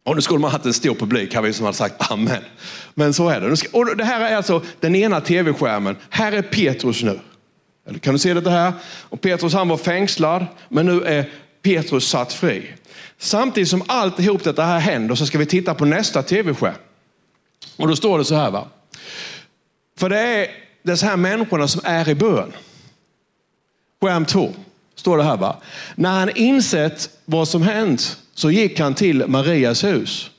Och 0.08 0.16
nu 0.16 0.22
skulle 0.22 0.40
man 0.40 0.52
haft 0.52 0.66
en 0.66 0.74
stor 0.74 0.96
publik 0.96 1.34
här 1.34 1.52
som 1.52 1.66
hade 1.66 1.78
sagt 1.78 2.12
amen. 2.12 2.44
Men 2.94 3.14
så 3.14 3.30
är 3.30 3.42
det. 3.42 3.68
Och 3.72 3.98
det 3.98 4.04
här 4.04 4.32
är 4.32 4.36
alltså 4.36 4.64
den 4.80 4.96
ena 4.96 5.22
tv-skärmen. 5.22 5.96
Här 6.10 6.32
är 6.32 6.42
Petrus 6.42 7.04
nu. 7.04 7.20
Eller 7.88 8.00
kan 8.00 8.14
du 8.14 8.20
se 8.20 8.34
det 8.34 8.52
här? 8.52 8.74
Och 8.84 9.22
Petrus 9.22 9.54
han 9.54 9.68
var 9.68 9.78
fängslad, 9.78 10.46
men 10.70 10.86
nu 10.86 11.04
är 11.04 11.30
Petrus 11.62 12.08
satt 12.08 12.34
fri. 12.34 12.74
Samtidigt 13.18 13.70
som 13.70 13.84
alltihop 13.88 14.44
detta 14.44 14.64
här 14.64 14.80
händer 14.80 15.16
så 15.16 15.26
ska 15.26 15.38
vi 15.38 15.46
titta 15.46 15.74
på 15.74 15.86
nästa 15.86 16.24
tv-skärm. 16.24 16.76
Och 17.78 17.88
då 17.88 17.96
står 17.96 18.18
det 18.18 18.26
så 18.26 18.36
här. 18.36 18.52
va. 18.52 18.68
För 19.98 20.10
det 20.10 20.20
är 20.20 20.48
dessa 20.84 21.06
här 21.06 21.18
människorna 21.18 21.68
som 21.68 21.82
är 21.84 22.10
i 22.10 22.16
bön. 22.16 22.54
Skärm 24.02 24.26
två 24.26 24.54
står 24.96 25.18
det 25.18 25.24
här. 25.24 25.38
va. 25.38 25.58
När 25.96 26.20
han 26.20 26.30
insett 26.36 27.10
vad 27.26 27.48
som 27.48 27.62
hänt 27.62 28.18
så 28.38 28.52
gick 28.52 28.80
han 28.80 28.94
till 28.94 29.28
Marias 29.28 29.84
hus. 29.84 30.30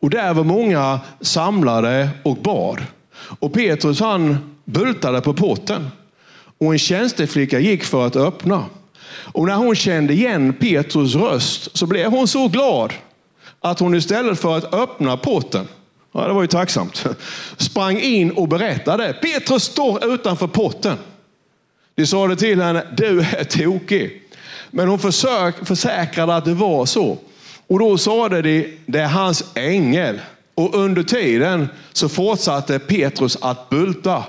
Och 0.00 0.10
där 0.10 0.34
var 0.34 0.44
många 0.44 1.00
samlade 1.20 2.08
och 2.22 2.36
bad. 2.36 2.82
Och 3.14 3.52
Petrus 3.52 4.00
han 4.00 4.54
bultade 4.64 5.20
på 5.20 5.34
porten. 5.34 5.88
Och 6.58 6.72
en 6.72 6.78
tjänsteflicka 6.78 7.58
gick 7.58 7.84
för 7.84 8.06
att 8.06 8.16
öppna. 8.16 8.64
Och 9.06 9.46
när 9.46 9.54
hon 9.54 9.74
kände 9.74 10.12
igen 10.12 10.52
Petrus 10.52 11.14
röst 11.14 11.76
så 11.76 11.86
blev 11.86 12.10
hon 12.10 12.28
så 12.28 12.48
glad 12.48 12.92
att 13.60 13.80
hon 13.80 13.94
istället 13.94 14.40
för 14.40 14.56
att 14.56 14.74
öppna 14.74 15.16
porten, 15.16 15.68
ja, 16.12 16.26
det 16.26 16.32
var 16.32 16.42
ju 16.42 16.48
tacksamt, 16.48 17.06
sprang 17.56 18.00
in 18.00 18.30
och 18.30 18.48
berättade. 18.48 19.12
Petrus 19.12 19.62
står 19.62 20.14
utanför 20.14 20.46
porten. 20.46 20.96
De 21.94 22.06
sa 22.06 22.26
det 22.26 22.36
till 22.36 22.60
henne, 22.60 22.86
du 22.96 23.20
är 23.20 23.44
tokig. 23.44 24.22
Men 24.70 24.88
hon 24.88 24.98
försök, 24.98 25.66
försäkrade 25.66 26.36
att 26.36 26.44
det 26.44 26.54
var 26.54 26.86
så. 26.86 27.18
Och 27.66 27.78
då 27.78 27.98
sade 27.98 28.42
de, 28.42 28.78
det 28.86 29.00
är 29.00 29.06
hans 29.06 29.44
ängel. 29.54 30.20
Och 30.54 30.74
under 30.74 31.02
tiden 31.02 31.68
så 31.92 32.08
fortsatte 32.08 32.78
Petrus 32.78 33.38
att 33.40 33.70
bulta. 33.70 34.24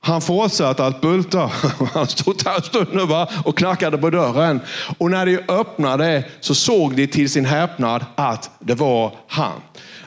Han 0.00 0.20
fortsatte 0.20 0.86
att 0.86 1.00
bulta. 1.00 1.50
Han 1.94 2.06
stod 2.06 2.44
där 2.44 2.56
en 2.56 2.62
stund 2.62 3.08
va? 3.08 3.28
och 3.44 3.58
knackade 3.58 3.98
på 3.98 4.10
dörren. 4.10 4.60
Och 4.98 5.10
när 5.10 5.26
de 5.26 5.38
öppnade 5.48 6.24
så 6.40 6.54
såg 6.54 6.96
de 6.96 7.06
till 7.06 7.30
sin 7.30 7.44
häpnad 7.44 8.04
att 8.14 8.50
det 8.58 8.74
var 8.74 9.12
han. 9.28 9.60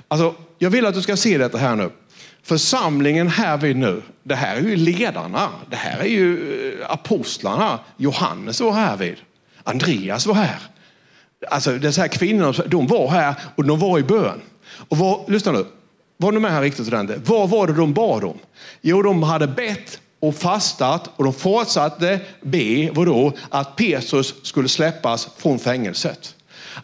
Alltså, 0.08 0.36
jag 0.58 0.70
vill 0.70 0.86
att 0.86 0.94
du 0.94 1.02
ska 1.02 1.18
se 1.18 1.38
detta 1.38 1.58
här 1.58 1.76
nu. 1.76 1.90
Församlingen 2.44 3.28
här 3.28 3.58
vid 3.58 3.76
nu, 3.76 4.02
det 4.24 4.36
här 4.36 4.56
är 4.56 4.62
ju 4.62 4.76
ledarna. 4.76 5.50
Det 5.70 5.76
här 5.76 6.00
är 6.00 6.08
ju 6.08 6.80
eh, 6.82 6.92
apostlarna. 6.92 7.80
Johannes 7.98 8.62
var 8.62 8.72
här 8.72 8.98
vid. 8.98 9.16
Andreas 9.64 10.26
var 10.26 10.36
här. 10.36 10.60
Alltså 11.50 11.72
dessa 11.78 12.02
här 12.02 12.08
kvinnorna, 12.08 12.52
de 12.68 12.88
var 12.88 13.08
här 13.08 13.36
och 13.56 13.64
de 13.64 13.80
var 13.80 14.00
i 14.00 14.04
bön. 14.04 14.42
Och 14.70 14.98
vad, 14.98 15.30
lyssna 15.30 15.52
nu, 15.52 15.66
var 16.18 16.32
ni 16.32 16.40
med 16.40 16.52
här 16.52 16.62
riktigt 16.62 16.88
ordentligt? 16.88 17.30
Vad 17.30 17.50
var 17.50 17.68
det 17.68 17.74
de 17.74 17.94
bad 17.94 18.24
om? 18.24 18.38
Jo, 18.82 19.02
de 19.02 19.24
hade 19.24 19.48
bett 19.48 20.00
och 20.20 20.36
fastat 20.36 21.10
och 21.16 21.24
de 21.24 21.34
fortsatte 21.34 22.20
be, 22.42 22.90
vadå? 22.92 23.34
Att 23.50 23.76
Petrus 23.76 24.34
skulle 24.44 24.70
släppas 24.70 25.30
från 25.38 25.60
fängelset. 25.60 26.36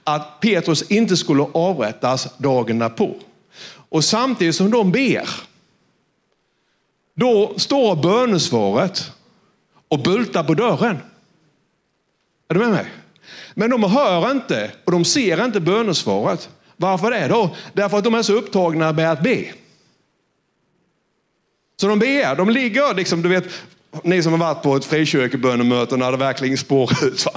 Att 0.04 0.40
Petrus 0.40 0.82
inte 0.82 1.18
skulle 1.18 1.44
avrättas 1.54 2.38
dagen 2.38 2.80
därpå. 2.80 3.16
Och 3.90 4.04
samtidigt 4.04 4.56
som 4.56 4.72
de 4.72 4.92
ber, 4.92 5.30
då 7.16 7.54
står 7.58 7.96
bönesvaret 7.96 9.12
och 9.88 10.00
bultar 10.00 10.44
på 10.44 10.54
dörren. 10.54 10.98
Är 12.48 12.54
du 12.54 12.60
med 12.60 12.70
mig? 12.70 12.86
Men 13.54 13.70
de 13.70 13.84
hör 13.84 14.32
inte 14.32 14.72
och 14.86 14.92
de 14.92 15.06
ser 15.06 15.46
inte 15.46 15.60
bönesvaret. 15.60 16.50
Varför 16.78 17.12
det 17.12 17.28
då? 17.28 17.56
Därför 17.74 17.98
att 17.98 18.04
de 18.04 18.14
är 18.14 18.22
så 18.22 18.34
upptagna 18.34 18.92
med 18.92 19.12
att 19.12 19.24
be. 19.24 19.46
Så 21.82 21.88
de 21.88 22.00
ber, 22.00 22.36
de 22.36 22.50
ligger 22.50 22.94
liksom, 22.94 23.22
du 23.22 23.30
vet, 23.30 23.46
ni 24.04 24.24
som 24.24 24.32
har 24.32 24.40
varit 24.40 24.64
på 24.64 24.76
ett 24.76 24.86
frikyrkebönemöte 24.86 25.98
när 25.98 26.12
det 26.12 26.18
verkligen 26.18 26.58
spår 26.58 26.92
ut. 27.04 27.26
Va? 27.26 27.32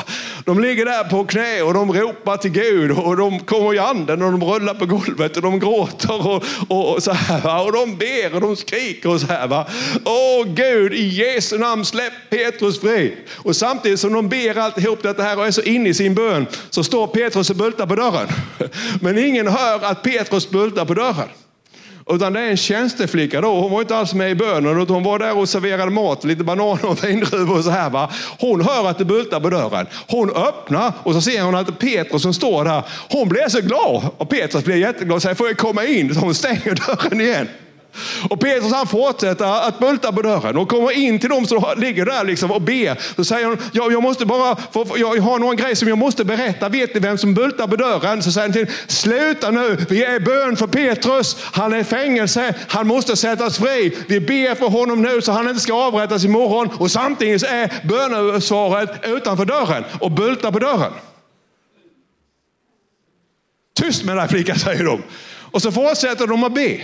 De 0.45 0.61
ligger 0.61 0.85
där 0.85 1.05
på 1.05 1.25
knä 1.25 1.62
och 1.62 1.75
de 1.75 1.92
ropar 1.92 2.37
till 2.37 2.51
Gud 2.51 2.90
och 2.90 3.16
de 3.16 3.40
kommer 3.40 3.75
i 3.75 3.79
anden 3.79 4.23
och 4.23 4.33
de 4.33 4.45
rullar 4.45 4.75
på 4.75 4.87
golvet 4.87 5.37
och 5.37 5.42
de 5.42 5.59
gråter 5.59 6.27
och, 6.27 6.45
och, 6.69 6.95
och 6.95 7.03
så 7.03 7.12
här. 7.12 7.40
Va? 7.40 7.62
Och 7.62 7.73
de 7.73 7.97
ber 7.97 8.35
och 8.35 8.40
de 8.40 8.57
skriker 8.57 9.09
och 9.09 9.21
så 9.21 9.27
här. 9.27 9.47
Va? 9.47 9.66
Åh 10.05 10.47
Gud, 10.47 10.92
i 10.92 11.07
Jesu 11.09 11.59
namn 11.59 11.85
släpp 11.85 12.12
Petrus 12.31 12.81
fri. 12.81 13.16
Och 13.37 13.57
samtidigt 13.57 14.01
som 14.01 14.12
de 14.12 14.29
ber 14.29 14.59
alltihop 14.59 15.03
detta 15.03 15.23
här 15.23 15.38
och 15.38 15.47
är 15.47 15.51
så 15.51 15.62
inne 15.62 15.88
i 15.88 15.95
sin 15.95 16.14
bön 16.14 16.47
så 16.71 16.85
står 16.85 17.07
Petrus 17.07 17.51
och 17.51 17.57
bultar 17.57 17.87
på 17.87 17.95
dörren. 17.95 18.29
Men 19.01 19.19
ingen 19.19 19.49
hör 19.49 19.85
att 19.85 20.03
Petrus 20.03 20.51
bultar 20.51 20.85
på 20.85 20.95
dörren. 20.95 21.29
Utan 22.11 22.33
det 22.33 22.40
är 22.40 22.51
en 22.51 22.57
tjänsteflicka 22.57 23.40
då. 23.40 23.61
Hon 23.61 23.71
var 23.71 23.81
inte 23.81 23.97
alls 23.97 24.14
med 24.14 24.31
i 24.31 24.35
bönen. 24.35 24.83
utan 24.83 24.95
Hon 24.95 25.05
var 25.05 25.19
där 25.19 25.38
och 25.38 25.49
serverade 25.49 25.90
mat, 25.90 26.25
lite 26.25 26.45
bananer 26.45 26.87
och 26.87 27.05
vindruvor 27.05 27.59
och 27.59 27.64
så 27.64 27.71
här. 27.71 27.90
Va? 27.90 28.11
Hon 28.38 28.61
hör 28.61 28.88
att 28.88 28.99
det 28.99 29.05
bultar 29.05 29.40
på 29.40 29.51
dörren. 29.51 29.87
Hon 30.09 30.31
öppnar 30.31 30.92
och 31.03 31.14
så 31.14 31.21
ser 31.21 31.42
hon 31.42 31.55
att 31.55 31.79
Petrus 31.79 32.23
som 32.23 32.35
står 32.35 32.64
där. 32.64 32.83
Hon 33.11 33.29
blir 33.29 33.49
så 33.49 33.61
glad. 33.61 34.03
Och 34.16 34.29
Petrus 34.29 34.64
blir 34.64 34.77
jätteglad 34.77 35.16
och 35.16 35.23
säger, 35.23 35.35
får 35.35 35.47
jag 35.47 35.59
komma 35.59 35.85
in? 35.85 36.14
Så 36.14 36.21
hon 36.21 36.35
stänger 36.35 36.75
dörren 36.87 37.21
igen. 37.21 37.49
Och 38.31 38.41
Petrus 38.41 38.73
han 38.73 38.87
fortsätter 38.87 39.69
att 39.69 39.79
bulta 39.79 40.13
på 40.13 40.23
dörren 40.23 40.57
och 40.57 40.69
kommer 40.69 40.93
in 40.93 41.19
till 41.19 41.29
dem 41.29 41.47
som 41.47 41.65
ligger 41.77 42.05
där 42.05 42.25
liksom 42.25 42.51
och 42.51 42.63
ber. 42.63 43.15
Så 43.17 43.25
säger 43.25 43.47
han, 43.47 43.59
jag, 43.73 43.93
jag 43.93 44.03
måste 44.03 44.27
bara, 44.27 44.57
få, 44.73 44.87
jag 44.97 45.21
har 45.21 45.39
några 45.39 45.55
grejer 45.55 45.75
som 45.75 45.89
jag 45.89 45.99
måste 45.99 46.25
berätta. 46.25 46.69
Vet 46.69 46.95
ni 46.95 47.01
vem 47.01 47.19
som 47.19 47.35
bultar 47.35 47.67
på 47.67 47.77
dörren? 47.77 48.23
Så 48.23 48.33
säger 48.33 48.49
han 48.49 48.53
till 48.53 48.67
sluta 48.87 49.51
nu, 49.51 49.77
vi 49.89 50.05
är 50.05 50.15
i 50.15 50.21
bön 50.21 50.57
för 50.57 50.67
Petrus. 50.67 51.37
Han 51.41 51.73
är 51.73 51.79
i 51.79 51.85
fängelse, 51.85 52.55
han 52.69 52.87
måste 52.87 53.17
sättas 53.17 53.59
fri. 53.59 53.97
Vi 54.09 54.21
ber 54.21 54.55
för 54.55 54.69
honom 54.69 55.03
nu 55.03 55.23
så 55.23 55.33
han 55.33 55.49
inte 55.49 55.61
ska 55.61 55.75
avrättas 55.75 56.25
imorgon. 56.25 56.71
Och 56.79 56.91
samtidigt 56.91 57.43
är 57.43 57.73
bönesvaret 57.89 58.91
utanför 59.05 59.45
dörren 59.45 59.85
och 60.01 60.11
bultar 60.11 60.53
på 60.53 60.59
dörren. 60.59 60.93
Tyst 63.75 64.05
med 64.05 64.17
dig 64.17 64.29
flicka, 64.29 64.55
säger 64.55 64.85
de. 64.85 65.03
Och 65.51 65.63
så 65.63 65.73
fortsätter 65.73 66.27
de 66.27 66.45
att 66.45 66.55
be. 66.55 66.81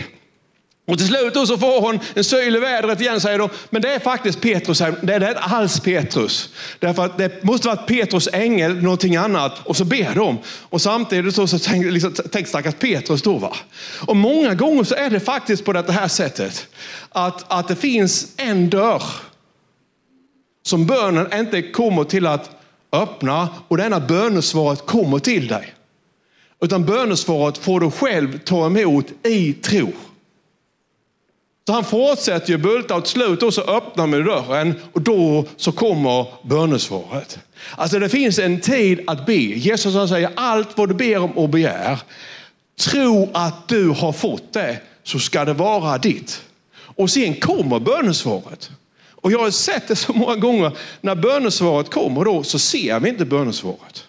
Och 0.87 0.99
till 0.99 1.07
slut 1.07 1.35
så 1.35 1.59
får 1.59 1.81
hon 1.81 1.99
en 2.15 2.25
syl 2.25 2.57
i 2.57 2.59
vädret 2.59 3.01
igen 3.01 3.21
säger 3.21 3.39
de. 3.39 3.49
Men 3.71 3.83
det 3.83 3.95
är 3.95 3.99
faktiskt 3.99 4.41
Petrus. 4.41 4.79
Det 4.79 5.15
är 5.15 5.29
inte 5.29 5.41
alls 5.41 5.81
Petrus. 5.81 6.49
Därför 6.79 7.05
att 7.05 7.19
det 7.19 7.45
måste 7.45 7.69
vara 7.69 7.77
Petrus 7.77 8.29
ängel, 8.33 8.83
någonting 8.83 9.17
annat. 9.17 9.67
Och 9.67 9.77
så 9.77 9.85
ber 9.85 10.15
de. 10.15 10.39
Och 10.47 10.83
samtidigt 10.83 11.35
så, 11.35 11.47
så 11.47 11.59
tänk, 11.59 11.93
liksom, 11.93 12.15
tänk 12.33 12.49
stackars 12.49 12.75
Petrus 12.75 13.23
då. 13.23 13.39
Va? 13.39 13.57
Och 14.07 14.17
många 14.17 14.55
gånger 14.55 14.85
så 14.85 14.95
är 14.95 15.11
det 15.11 15.21
faktiskt 15.21 15.65
på 15.65 15.73
det 15.73 15.93
här 15.93 16.09
sättet. 16.09 16.67
Att, 17.09 17.53
att 17.53 17.69
det 17.69 17.77
finns 17.77 18.29
en 18.37 18.71
dörr 18.71 19.03
som 20.63 20.87
bönen 20.87 21.33
inte 21.35 21.63
kommer 21.63 22.05
till 22.05 22.27
att 22.27 22.51
öppna 22.93 23.49
och 23.69 23.77
denna 23.77 24.01
bönesvaret 24.01 24.87
kommer 24.87 25.19
till 25.19 25.49
dig. 25.49 25.75
Utan 26.61 26.85
bönesvaret 26.85 27.59
får 27.59 27.81
du 27.81 27.91
själv 27.91 28.39
ta 28.39 28.67
emot 28.67 29.07
i 29.23 29.53
tro. 29.53 29.93
Så 31.67 31.73
han 31.73 31.85
fortsätter 31.85 32.51
ju 32.51 32.59
bulta 32.59 32.95
och 32.95 33.05
till 33.05 33.13
slut 33.13 33.43
och 33.43 33.55
så 33.55 33.61
öppnar 33.61 34.07
man 34.07 34.25
dörren 34.25 34.75
och 34.93 35.01
då 35.01 35.45
så 35.57 35.73
kommer 35.73 36.27
bönesvaret. 36.43 37.39
Alltså 37.77 37.99
det 37.99 38.09
finns 38.09 38.39
en 38.39 38.61
tid 38.61 39.01
att 39.07 39.27
be. 39.27 39.35
Jesus 39.35 39.95
han 39.95 40.09
säger 40.09 40.31
allt 40.37 40.79
vad 40.79 40.89
du 40.89 40.95
ber 40.95 41.19
om 41.19 41.39
och 41.39 41.49
begär, 41.49 41.99
tro 42.81 43.31
att 43.35 43.69
du 43.69 43.89
har 43.89 44.13
fått 44.13 44.53
det 44.53 44.79
så 45.03 45.19
ska 45.19 45.45
det 45.45 45.53
vara 45.53 45.99
ditt. 45.99 46.43
Och 46.75 47.11
sen 47.11 47.35
kommer 47.35 47.81
bönesvaret. 47.81 48.71
Och 49.11 49.33
jag 49.33 49.39
har 49.39 49.51
sett 49.51 49.89
det 49.89 49.97
så 49.97 50.13
många 50.13 50.37
gånger, 50.37 50.73
när 51.01 51.15
bönesvaret 51.15 51.91
kommer 51.91 52.25
då 52.25 52.43
så 52.43 52.59
ser 52.59 53.01
vi 53.01 53.09
inte 53.09 53.25
bönesvaret. 53.25 54.05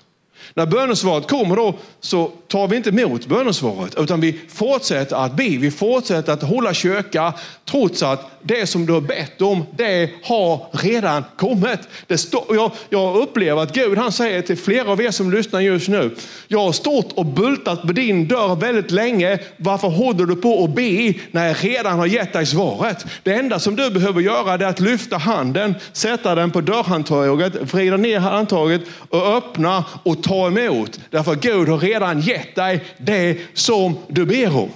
När 0.55 0.65
bönesvaret 0.65 1.27
kommer 1.27 1.55
då 1.55 1.75
så 1.99 2.31
tar 2.47 2.67
vi 2.67 2.75
inte 2.75 2.89
emot 2.89 3.25
bönesvaret 3.25 3.95
utan 3.99 4.21
vi 4.21 4.39
fortsätter 4.49 5.15
att 5.15 5.35
be. 5.35 5.43
Vi 5.43 5.71
fortsätter 5.71 6.33
att 6.33 6.43
hålla 6.43 6.73
kyrka 6.73 7.33
trots 7.65 8.03
att 8.03 8.29
det 8.41 8.67
som 8.67 8.85
du 8.85 8.93
har 8.93 9.01
bett 9.01 9.41
om, 9.41 9.65
det 9.77 10.09
har 10.23 10.65
redan 10.71 11.23
kommit. 11.37 11.79
Det 12.07 12.17
stå, 12.17 12.45
jag, 12.49 12.71
jag 12.89 13.15
upplever 13.15 13.61
att 13.61 13.73
Gud 13.73 13.97
han 13.97 14.11
säger 14.11 14.41
till 14.41 14.57
flera 14.57 14.91
av 14.91 15.01
er 15.01 15.11
som 15.11 15.31
lyssnar 15.31 15.59
just 15.59 15.87
nu, 15.87 16.15
jag 16.47 16.59
har 16.59 16.71
stått 16.71 17.11
och 17.11 17.25
bultat 17.25 17.81
på 17.81 17.91
din 17.91 18.27
dörr 18.27 18.55
väldigt 18.55 18.91
länge. 18.91 19.39
Varför 19.57 19.87
håller 19.87 20.25
du 20.25 20.35
på 20.35 20.63
att 20.63 20.75
be 20.75 21.13
när 21.31 21.47
jag 21.47 21.55
redan 21.61 21.99
har 21.99 22.05
gett 22.05 22.33
dig 22.33 22.45
svaret? 22.45 23.05
Det 23.23 23.33
enda 23.33 23.59
som 23.59 23.75
du 23.75 23.89
behöver 23.89 24.21
göra 24.21 24.53
är 24.53 24.63
att 24.63 24.79
lyfta 24.79 25.17
handen, 25.17 25.75
sätta 25.93 26.35
den 26.35 26.51
på 26.51 26.61
dörrhandtaget, 26.61 27.73
vrida 27.73 27.97
ner 27.97 28.19
handtaget 28.19 28.81
och 29.09 29.37
öppna 29.37 29.85
och 30.03 30.23
ta 30.23 30.42
emot. 30.47 30.99
Därför 31.09 31.31
att 31.31 31.41
Gud 31.41 31.69
har 31.69 31.77
redan 31.77 32.21
gett 32.21 32.55
dig 32.55 32.85
det 32.97 33.37
som 33.53 33.97
du 34.07 34.25
ber 34.25 34.57
om. 34.57 34.69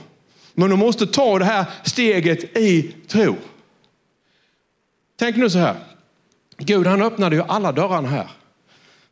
Men 0.53 0.69
du 0.69 0.75
måste 0.75 1.07
ta 1.07 1.39
det 1.39 1.45
här 1.45 1.65
steget 1.83 2.57
i 2.57 2.91
tro. 3.07 3.35
Tänk 5.19 5.35
nu 5.35 5.49
så 5.49 5.57
här. 5.57 5.75
Gud 6.57 6.87
han 6.87 7.01
öppnade 7.01 7.35
ju 7.35 7.43
alla 7.47 7.71
dörrarna 7.71 8.09
här. 8.09 8.27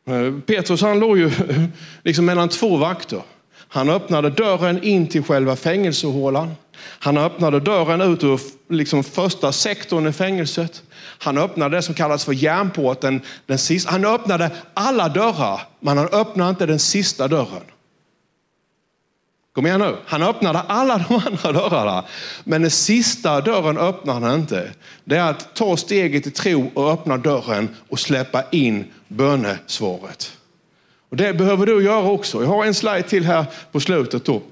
Eh, 0.06 0.40
Petrus 0.40 0.82
han 0.82 0.98
låg 0.98 1.18
ju 1.18 1.30
liksom 2.02 2.24
mellan 2.24 2.48
två 2.48 2.76
vakter. 2.76 3.22
Han 3.68 3.90
öppnade 3.90 4.30
dörren 4.30 4.82
in 4.82 5.06
till 5.06 5.22
själva 5.22 5.56
fängelsehålan. 5.56 6.54
Han 6.78 7.18
öppnade 7.18 7.60
dörren 7.60 8.00
ut 8.00 8.24
ur 8.24 8.40
liksom 8.68 9.04
första 9.04 9.52
sektorn 9.52 10.06
i 10.06 10.12
fängelset. 10.12 10.82
Han 11.18 11.38
öppnade 11.38 11.76
det 11.76 11.82
som 11.82 11.94
kallas 11.94 12.24
för 12.24 12.32
järnporten. 12.32 13.20
Den 13.46 13.58
sista. 13.58 13.90
Han 13.90 14.04
öppnade 14.04 14.50
alla 14.74 15.08
dörrar, 15.08 15.60
men 15.80 15.98
han 15.98 16.08
öppnade 16.08 16.50
inte 16.50 16.66
den 16.66 16.78
sista 16.78 17.28
dörren. 17.28 17.62
Kom 19.56 19.66
igen 19.66 19.80
nu. 19.80 19.96
Han 20.06 20.22
öppnade 20.22 20.60
alla 20.60 21.04
de 21.08 21.14
andra 21.26 21.52
dörrarna. 21.52 22.04
Men 22.44 22.62
den 22.62 22.70
sista 22.70 23.40
dörren 23.40 23.78
öppnade 23.78 24.26
han 24.26 24.40
inte. 24.40 24.70
Det 25.04 25.16
är 25.16 25.30
att 25.30 25.54
ta 25.54 25.76
steget 25.76 26.26
i 26.26 26.30
tro 26.30 26.70
och 26.74 26.92
öppna 26.92 27.16
dörren 27.16 27.68
och 27.88 27.98
släppa 27.98 28.44
in 28.50 28.84
bönesvaret. 29.08 30.32
Och 31.10 31.16
det 31.16 31.34
behöver 31.34 31.66
du 31.66 31.84
göra 31.84 32.10
också. 32.10 32.42
Jag 32.42 32.48
har 32.48 32.64
en 32.64 32.74
slide 32.74 33.02
till 33.02 33.24
här 33.24 33.44
på 33.72 33.80
slutet. 33.80 34.24
Då. 34.24 34.42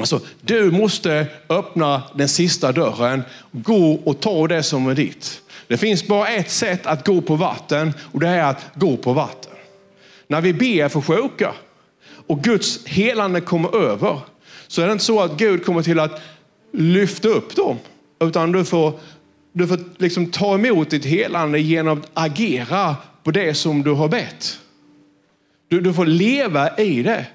Alltså, 0.00 0.20
du 0.40 0.70
måste 0.70 1.26
öppna 1.48 2.02
den 2.14 2.28
sista 2.28 2.72
dörren, 2.72 3.22
gå 3.52 3.92
och 4.04 4.20
ta 4.20 4.46
det 4.46 4.62
som 4.62 4.88
är 4.88 4.94
ditt. 4.94 5.42
Det 5.66 5.76
finns 5.76 6.06
bara 6.06 6.28
ett 6.28 6.50
sätt 6.50 6.86
att 6.86 7.06
gå 7.06 7.20
på 7.20 7.36
vatten 7.36 7.92
och 8.12 8.20
det 8.20 8.28
är 8.28 8.42
att 8.42 8.64
gå 8.74 8.96
på 8.96 9.12
vatten. 9.12 9.52
När 10.26 10.40
vi 10.40 10.52
ber 10.52 10.88
för 10.88 11.00
sjuka 11.00 11.52
och 12.26 12.42
Guds 12.42 12.86
helande 12.86 13.40
kommer 13.40 13.76
över 13.76 14.20
så 14.66 14.82
är 14.82 14.86
det 14.86 14.92
inte 14.92 15.04
så 15.04 15.20
att 15.20 15.36
Gud 15.36 15.64
kommer 15.64 15.82
till 15.82 16.00
att 16.00 16.20
lyfta 16.72 17.28
upp 17.28 17.56
dem. 17.56 17.78
Utan 18.20 18.52
du 18.52 18.64
får, 18.64 18.92
du 19.52 19.66
får 19.66 19.78
liksom 19.98 20.26
ta 20.30 20.54
emot 20.54 20.90
ditt 20.90 21.04
helande 21.04 21.60
genom 21.60 21.98
att 21.98 22.10
agera 22.14 22.96
på 23.22 23.30
det 23.30 23.54
som 23.54 23.82
du 23.82 23.90
har 23.90 24.08
bett. 24.08 24.58
Du, 25.68 25.80
du 25.80 25.94
får 25.94 26.06
leva 26.06 26.76
i 26.76 27.02
det. 27.02 27.26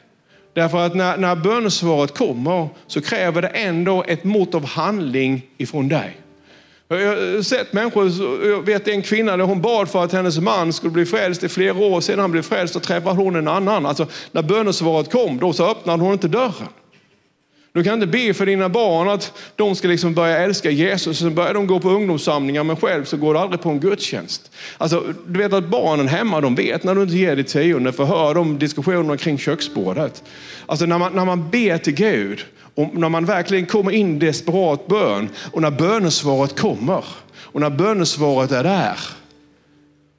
Därför 0.55 0.85
att 0.85 0.95
när, 0.95 1.17
när 1.17 1.35
bönesvaret 1.35 2.17
kommer 2.17 2.69
så 2.87 3.01
kräver 3.01 3.41
det 3.41 3.47
ändå 3.47 4.03
ett 4.07 4.23
mått 4.23 4.55
av 4.55 4.65
handling 4.65 5.45
ifrån 5.57 5.87
dig. 5.87 6.17
Jag 6.87 6.97
har 6.97 7.41
sett 7.41 7.73
människor, 7.73 8.11
jag 8.45 8.61
vet 8.61 8.87
en 8.87 9.01
kvinna 9.01 9.37
där 9.37 9.43
hon 9.43 9.61
bad 9.61 9.89
för 9.89 10.03
att 10.03 10.11
hennes 10.11 10.39
man 10.39 10.73
skulle 10.73 10.91
bli 10.91 11.05
frälst 11.05 11.43
i 11.43 11.49
flera 11.49 11.77
år. 11.77 12.01
Sedan 12.01 12.19
han 12.19 12.31
blev 12.31 12.41
frälst 12.41 12.73
så 12.73 12.79
träffade 12.79 13.15
hon 13.15 13.35
en 13.35 13.47
annan. 13.47 13.85
Alltså, 13.85 14.07
när 14.31 14.41
bönesvaret 14.41 15.11
kom 15.11 15.37
då 15.37 15.53
så 15.53 15.71
öppnade 15.71 16.03
hon 16.03 16.13
inte 16.13 16.27
dörren. 16.27 16.67
Du 17.75 17.83
kan 17.83 17.93
inte 17.93 18.07
be 18.07 18.33
för 18.33 18.45
dina 18.45 18.69
barn 18.69 19.09
att 19.09 19.33
de 19.55 19.75
ska 19.75 19.87
liksom 19.87 20.13
börja 20.13 20.37
älska 20.37 20.71
Jesus. 20.71 21.19
Sen 21.19 21.35
börjar 21.35 21.53
de 21.53 21.67
gå 21.67 21.79
på 21.79 21.89
ungdomssamlingar 21.89 22.63
men 22.63 22.75
själv 22.75 23.05
så 23.05 23.17
går 23.17 23.33
du 23.33 23.39
aldrig 23.39 23.61
på 23.61 23.69
en 23.69 23.79
gudstjänst. 23.79 24.51
Alltså, 24.77 25.03
du 25.27 25.39
vet 25.39 25.53
att 25.53 25.67
barnen 25.67 26.07
hemma 26.07 26.41
de 26.41 26.55
vet 26.55 26.83
när 26.83 26.95
du 26.95 27.01
inte 27.01 27.15
ger 27.15 27.35
ditt 27.35 27.47
tionde 27.47 27.93
för 27.93 28.05
hör 28.05 28.33
de 28.33 28.59
diskussionerna 28.59 29.17
kring 29.17 29.37
köksbordet. 29.37 30.23
Alltså 30.65 30.85
när 30.85 30.97
man, 30.97 31.13
när 31.13 31.25
man 31.25 31.49
ber 31.49 31.77
till 31.77 31.93
Gud 31.93 32.45
och 32.75 32.95
när 32.95 33.09
man 33.09 33.25
verkligen 33.25 33.65
kommer 33.65 33.91
in 33.91 34.15
i 34.15 34.19
desperat 34.19 34.87
bön 34.87 35.29
och 35.51 35.61
när 35.61 35.71
bönesvaret 35.71 36.59
kommer 36.59 37.05
och 37.37 37.61
när 37.61 37.69
bönesvaret 37.69 38.51
är 38.51 38.63
där 38.63 38.99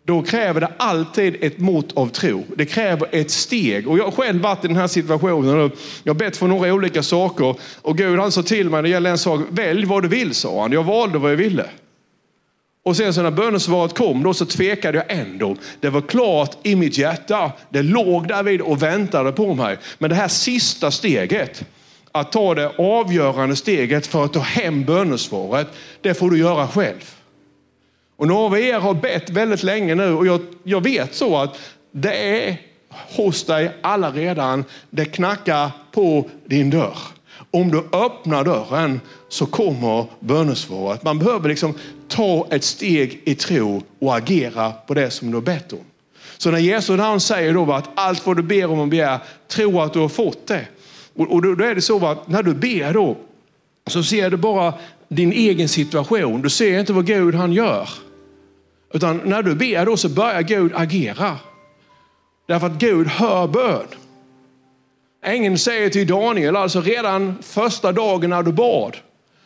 då 0.07 0.23
kräver 0.23 0.61
det 0.61 0.73
alltid 0.77 1.37
ett 1.40 1.59
mått 1.59 1.97
av 1.97 2.09
tro. 2.09 2.45
Det 2.57 2.66
kräver 2.66 3.09
ett 3.12 3.31
steg. 3.31 3.88
Och 3.88 3.99
jag 3.99 4.05
har 4.05 4.11
själv 4.11 4.42
varit 4.42 4.64
i 4.64 4.69
den 4.69 4.77
här 4.77 4.87
situationen. 4.87 5.71
Jag 6.03 6.14
har 6.14 6.19
bett 6.19 6.37
för 6.37 6.47
några 6.47 6.75
olika 6.75 7.03
saker. 7.03 7.57
Och 7.83 7.99
Gud 7.99 8.19
han 8.19 8.33
sa 8.33 8.42
till 8.42 8.71
mig, 8.71 8.83
det 8.83 8.88
gäller 8.88 9.11
en 9.11 9.19
sak, 9.19 9.40
välj 9.51 9.85
vad 9.85 10.03
du 10.03 10.09
vill 10.09 10.35
sa 10.35 10.62
han. 10.62 10.73
Jag 10.73 10.85
valde 10.85 11.19
vad 11.19 11.33
jag 11.33 11.37
ville. 11.37 11.66
Och 12.85 12.97
sen 12.97 13.14
så 13.14 13.23
när 13.23 13.31
bönesvaret 13.31 13.95
kom 13.95 14.23
då 14.23 14.35
så 14.35 14.47
tvekade 14.47 14.99
jag 14.99 15.19
ändå. 15.19 15.57
Det 15.81 15.90
var 15.90 16.01
klart 16.01 16.57
i 16.62 16.77
mitt 16.77 16.99
hjärta. 16.99 17.53
Det 17.71 17.83
låg 17.83 18.29
där 18.29 18.42
vid 18.42 18.61
och 18.61 18.83
väntade 18.83 19.33
på 19.33 19.55
mig. 19.55 19.79
Men 19.99 20.11
det 20.11 20.16
här 20.16 20.29
sista 20.29 20.90
steget, 20.90 21.64
att 22.12 22.33
ta 22.33 22.55
det 22.55 22.73
avgörande 22.79 23.57
steget 23.57 24.07
för 24.07 24.25
att 24.25 24.33
ta 24.33 24.40
hem 24.40 24.85
bönesvaret, 24.85 25.69
det 26.01 26.14
får 26.14 26.31
du 26.31 26.38
göra 26.38 26.69
själv. 26.69 27.16
Och 28.16 28.29
några 28.29 28.46
av 28.46 28.59
er 28.59 28.79
har 28.79 28.94
bett 28.94 29.31
väldigt 29.31 29.62
länge 29.62 29.94
nu 29.94 30.12
och 30.12 30.26
jag, 30.26 30.40
jag 30.62 30.81
vet 30.81 31.14
så 31.14 31.37
att 31.37 31.59
det 31.92 32.46
är 32.46 32.57
hos 33.16 33.44
dig 33.44 33.70
alla 33.81 34.11
redan. 34.11 34.64
Det 34.90 35.05
knackar 35.05 35.70
på 35.92 36.31
din 36.44 36.70
dörr. 36.70 36.98
Om 37.50 37.70
du 37.70 37.79
öppnar 37.92 38.44
dörren 38.44 39.00
så 39.29 39.46
kommer 39.46 40.07
bönesvaret. 40.20 41.02
Man 41.02 41.18
behöver 41.18 41.48
liksom 41.48 41.74
ta 42.09 42.46
ett 42.50 42.64
steg 42.64 43.20
i 43.24 43.35
tro 43.35 43.83
och 43.98 44.16
agera 44.16 44.72
på 44.72 44.94
det 44.94 45.11
som 45.11 45.31
du 45.31 45.37
har 45.37 45.42
bett 45.42 45.72
om. 45.72 45.85
Så 46.38 46.50
när 46.50 46.59
Jesus 46.59 47.00
han 47.00 47.20
säger 47.20 47.55
då 47.55 47.72
att 47.72 47.88
allt 47.94 48.26
vad 48.26 48.37
du 48.37 48.42
ber 48.42 48.70
om 48.70 48.79
och 48.79 48.88
begär, 48.88 49.18
tro 49.48 49.81
att 49.81 49.92
du 49.92 49.98
har 49.98 50.09
fått 50.09 50.46
det. 50.46 50.66
Och, 51.16 51.42
då, 51.42 51.64
är 51.64 51.74
det 51.74 51.83
så 51.83 52.07
att 52.07 52.29
när 52.29 52.42
du 52.42 52.55
ber 52.55 52.92
då 52.92 53.16
så 53.87 54.02
ser 54.02 54.31
du 54.31 54.37
bara 54.37 54.74
din 55.09 55.33
egen 55.33 55.68
situation. 55.68 56.42
Du 56.42 56.50
ser 56.50 56.81
inte 56.81 56.92
vad 56.92 57.07
Gud 57.07 57.35
han 57.35 57.52
gör. 57.52 57.88
Utan 58.92 59.20
när 59.25 59.42
du 59.42 59.55
ber 59.55 59.87
då 59.87 59.96
så 59.96 60.09
börjar 60.09 60.42
Gud 60.42 60.72
agera. 60.75 61.38
Därför 62.49 62.66
att 62.66 62.79
Gud 62.79 63.07
hör 63.07 63.46
bön. 63.46 63.87
Ängeln 65.25 65.59
säger 65.59 65.90
till 65.90 66.07
Daniel, 66.07 66.57
alltså 66.57 66.81
redan 66.81 67.35
första 67.42 67.92
dagen 67.92 68.31
när 68.31 68.42
du 68.42 68.53
bad, 68.53 68.96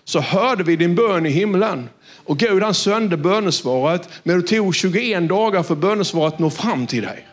så 0.05 0.21
hörde 0.21 0.65
vi 0.65 0.77
din 0.77 0.95
bön 0.95 1.27
i 1.27 1.31
himlen. 1.31 1.89
Och 2.25 2.39
Gud 2.39 2.63
han 2.63 2.75
sände 2.75 3.17
bönesvaret, 3.17 4.09
men 4.23 4.41
det 4.41 4.47
tog 4.47 4.75
21 4.75 5.29
dagar 5.29 5.63
för 5.63 5.75
bönesvaret 5.75 6.35
att 6.35 6.41
nå 6.41 6.51
fram 6.51 6.87
till 6.87 7.03
dig. 7.03 7.27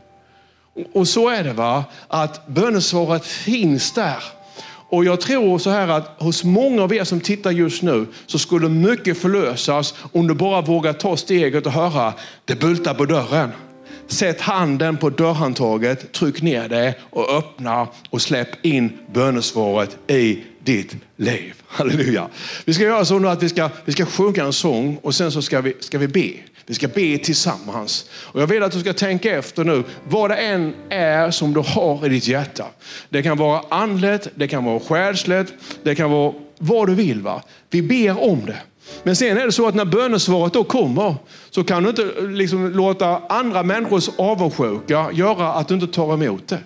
Och 0.94 1.08
så 1.08 1.30
är 1.30 1.44
det 1.44 1.54
va, 1.54 1.84
att 2.08 2.48
bönesvaret 2.48 3.26
finns 3.26 3.92
där. 3.92 4.24
Och 4.90 5.06
jag 5.06 5.22
tror 5.22 5.60
så 5.60 5.70
här 5.70 5.88
att 5.88 6.22
hos 6.22 6.44
många 6.44 6.84
av 6.84 6.94
er 6.94 7.04
som 7.04 7.20
tittar 7.20 7.52
just 7.52 7.82
nu 7.82 8.06
så 8.26 8.40
skulle 8.40 8.70
mycket 8.70 9.18
förlösas 9.18 9.94
om 10.12 10.28
du 10.28 10.34
bara 10.34 10.62
vågar 10.62 10.94
ta 10.94 11.18
steget 11.18 11.66
och 11.66 11.72
höra, 11.72 12.14
det 12.46 12.60
bultar 12.60 12.94
på 12.94 13.06
dörren. 13.06 13.52
sätt 14.08 14.42
handen 14.42 14.98
på 14.98 15.10
dörrhandtaget, 15.10 16.12
tryck 16.12 16.42
ner 16.42 16.70
det 16.70 16.96
och 17.10 17.38
öppna 17.38 17.88
och 18.10 18.22
släpp 18.22 18.66
in 18.66 18.98
bönesvaret 19.14 19.98
i 20.08 20.44
ditt 20.64 20.96
liv. 21.16 21.54
Halleluja. 21.68 22.28
Vi 22.66 22.74
ska 22.74 22.84
göra 22.84 23.06
så 23.06 23.20
nu 23.20 23.28
att 23.28 23.44
vi 23.44 23.50
ska, 23.50 23.70
vi 23.86 23.92
ska 23.92 24.06
sjunga 24.06 24.44
en 24.44 24.54
sång 24.54 25.00
och 25.02 25.16
sen 25.16 25.32
så 25.32 25.42
ska 25.42 25.62
vi, 25.62 25.74
ska 25.80 25.98
vi 25.98 26.08
be. 26.08 26.34
Vi 26.70 26.74
ska 26.74 26.88
be 26.88 27.18
tillsammans. 27.18 28.06
Och 28.14 28.42
jag 28.42 28.48
vill 28.48 28.64
att 28.64 28.72
du 28.72 28.80
ska 28.80 28.94
tänka 28.94 29.38
efter 29.38 29.64
nu, 29.64 29.84
vad 30.10 30.30
det 30.30 30.36
än 30.36 30.74
är 30.90 31.32
som 31.32 31.54
du 31.54 31.60
har 31.60 32.06
i 32.06 32.10
ditt 32.10 32.28
hjärta. 32.28 32.66
Det 33.10 33.24
kan 33.24 33.38
vara 33.38 33.62
andligt, 33.70 34.28
det 34.36 34.48
kan 34.48 34.66
vara 34.66 34.80
själsligt, 34.80 35.54
det 35.84 35.96
kan 35.96 36.12
vara 36.12 36.34
vad 36.58 36.88
du 36.88 36.96
vill. 36.96 37.22
Va? 37.22 37.42
Vi 37.70 37.82
ber 37.82 38.24
om 38.24 38.46
det. 38.46 38.58
Men 39.04 39.16
sen 39.16 39.38
är 39.38 39.46
det 39.46 39.52
så 39.52 39.68
att 39.68 39.76
när 39.76 39.86
bönesvaret 39.86 40.54
då 40.54 40.64
kommer 40.64 41.16
så 41.50 41.64
kan 41.64 41.84
du 41.84 41.90
inte 41.90 42.12
liksom 42.22 42.72
låta 42.72 43.22
andra 43.30 43.64
människors 43.64 44.10
avundsjuka 44.18 45.12
göra 45.14 45.54
att 45.54 45.68
du 45.68 45.74
inte 45.74 45.88
tar 45.88 46.14
emot 46.14 46.48
det. 46.48 46.60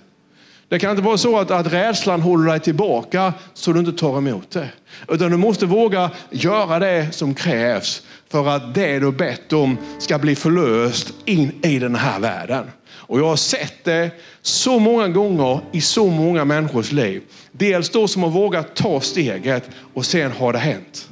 Det 0.67 0.79
kan 0.79 0.91
inte 0.91 1.03
vara 1.03 1.17
så 1.17 1.39
att, 1.39 1.51
att 1.51 1.73
rädslan 1.73 2.21
håller 2.21 2.51
dig 2.51 2.59
tillbaka 2.59 3.33
så 3.53 3.73
du 3.73 3.79
inte 3.79 3.91
tar 3.91 4.17
emot 4.17 4.51
det. 4.51 4.69
Utan 5.09 5.31
du 5.31 5.37
måste 5.37 5.65
våga 5.65 6.11
göra 6.29 6.79
det 6.79 7.07
som 7.11 7.35
krävs 7.35 8.01
för 8.31 8.47
att 8.47 8.73
det 8.73 8.99
du 8.99 9.11
bett 9.11 9.53
om 9.53 9.77
ska 9.99 10.17
bli 10.17 10.35
förlöst 10.35 11.13
in 11.25 11.51
i 11.63 11.79
den 11.79 11.95
här 11.95 12.19
världen. 12.19 12.71
Och 12.91 13.19
jag 13.19 13.25
har 13.27 13.35
sett 13.35 13.83
det 13.83 14.11
så 14.41 14.79
många 14.79 15.07
gånger 15.07 15.59
i 15.71 15.81
så 15.81 16.07
många 16.07 16.45
människors 16.45 16.91
liv. 16.91 17.21
Dels 17.51 17.89
då 17.89 18.07
som 18.07 18.23
har 18.23 18.29
vågat 18.29 18.75
ta 18.75 19.01
steget 19.01 19.69
och 19.93 20.05
sen 20.05 20.31
har 20.31 20.53
det 20.53 20.59
hänt. 20.59 21.07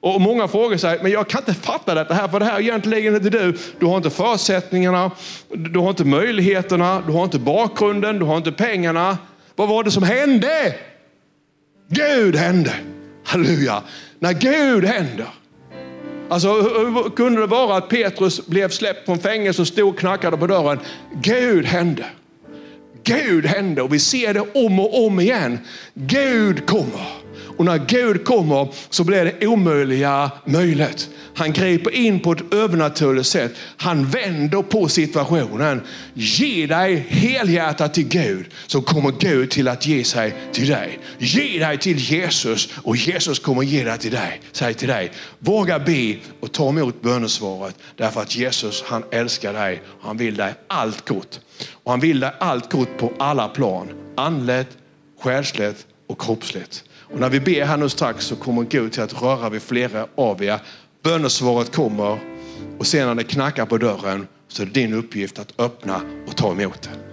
Och 0.00 0.20
många 0.20 0.48
frågar 0.48 0.78
sig, 0.78 0.98
men 1.02 1.12
jag 1.12 1.28
kan 1.28 1.40
inte 1.40 1.54
fatta 1.54 1.94
detta 1.94 2.14
här, 2.14 2.28
för 2.28 2.40
det 2.40 2.46
här 2.46 2.56
är 2.56 2.60
egentligen 2.60 3.14
inte 3.14 3.30
du. 3.30 3.58
Du 3.78 3.86
har 3.86 3.96
inte 3.96 4.10
förutsättningarna, 4.10 5.10
du 5.48 5.78
har 5.78 5.90
inte 5.90 6.04
möjligheterna, 6.04 7.02
du 7.06 7.12
har 7.12 7.24
inte 7.24 7.38
bakgrunden, 7.38 8.18
du 8.18 8.24
har 8.24 8.36
inte 8.36 8.52
pengarna. 8.52 9.18
Vad 9.56 9.68
var 9.68 9.84
det 9.84 9.90
som 9.90 10.02
hände? 10.02 10.74
Gud 11.88 12.36
hände. 12.36 12.72
Halleluja. 13.24 13.82
När 14.18 14.32
Gud 14.32 14.84
händer. 14.84 15.26
Alltså 16.28 16.52
hur 16.52 17.10
kunde 17.10 17.40
det 17.40 17.46
vara 17.46 17.76
att 17.76 17.88
Petrus 17.88 18.46
blev 18.46 18.68
släppt 18.68 19.06
från 19.06 19.18
fängelse 19.18 19.62
och 19.62 19.68
stod 19.68 19.88
och 19.88 19.98
knackade 19.98 20.36
på 20.36 20.46
dörren? 20.46 20.80
Gud 21.22 21.64
hände. 21.64 22.06
Gud 23.02 23.46
hände 23.46 23.82
och 23.82 23.94
vi 23.94 23.98
ser 23.98 24.34
det 24.34 24.40
om 24.40 24.80
och 24.80 25.06
om 25.06 25.20
igen. 25.20 25.58
Gud 25.94 26.66
kommer. 26.66 27.25
Och 27.56 27.64
när 27.64 27.78
Gud 27.78 28.24
kommer 28.24 28.68
så 28.90 29.04
blir 29.04 29.24
det 29.24 29.46
omöjliga 29.46 30.30
möjligt. 30.44 31.08
Han 31.34 31.52
griper 31.52 31.94
in 31.94 32.20
på 32.20 32.32
ett 32.32 32.54
övernaturligt 32.54 33.28
sätt. 33.28 33.54
Han 33.76 34.04
vänder 34.04 34.62
på 34.62 34.88
situationen. 34.88 35.82
Ge 36.14 36.66
dig 36.66 37.06
helhjärtat 37.08 37.94
till 37.94 38.08
Gud 38.08 38.46
så 38.66 38.82
kommer 38.82 39.12
Gud 39.18 39.50
till 39.50 39.68
att 39.68 39.86
ge 39.86 40.04
sig 40.04 40.34
till 40.52 40.68
dig. 40.68 40.98
Ge 41.18 41.58
dig 41.58 41.78
till 41.78 41.98
Jesus 41.98 42.68
och 42.82 42.96
Jesus 42.96 43.38
kommer 43.38 43.62
ge 43.62 43.84
dig 43.84 43.98
till 43.98 44.12
dig. 44.12 44.40
Säg 44.52 44.74
till 44.74 44.88
dig. 44.88 45.12
Våga 45.38 45.78
be 45.78 46.16
och 46.40 46.52
ta 46.52 46.68
emot 46.68 47.02
bönesvaret 47.02 47.76
därför 47.96 48.20
att 48.20 48.36
Jesus 48.36 48.84
han 48.86 49.04
älskar 49.10 49.52
dig. 49.52 49.82
Han 50.00 50.16
vill 50.16 50.36
dig 50.36 50.54
allt 50.66 51.08
gott. 51.08 51.40
Och 51.72 51.90
han 51.90 52.00
vill 52.00 52.20
dig 52.20 52.30
allt 52.38 52.72
gott 52.72 52.98
på 52.98 53.12
alla 53.18 53.48
plan. 53.48 53.88
Andligt, 54.16 54.70
själsligt 55.20 55.86
och 56.06 56.20
kroppsligt. 56.20 56.84
Och 57.12 57.20
när 57.20 57.30
vi 57.30 57.40
ber 57.40 57.64
här 57.64 57.76
nu 57.76 57.88
strax 57.88 58.24
så 58.24 58.36
kommer 58.36 58.62
Gud 58.62 58.92
till 58.92 59.02
att 59.02 59.22
röra 59.22 59.48
vid 59.48 59.62
flera 59.62 60.06
av 60.14 60.42
er. 60.42 60.60
Bönesvaret 61.02 61.74
kommer 61.74 62.18
och 62.78 62.86
sen 62.86 63.06
när 63.06 63.14
det 63.14 63.24
knackar 63.24 63.66
på 63.66 63.78
dörren 63.78 64.26
så 64.48 64.62
är 64.62 64.66
det 64.66 64.72
din 64.72 64.94
uppgift 64.94 65.38
att 65.38 65.60
öppna 65.60 66.00
och 66.26 66.36
ta 66.36 66.52
emot 66.52 66.82
det. 66.82 67.05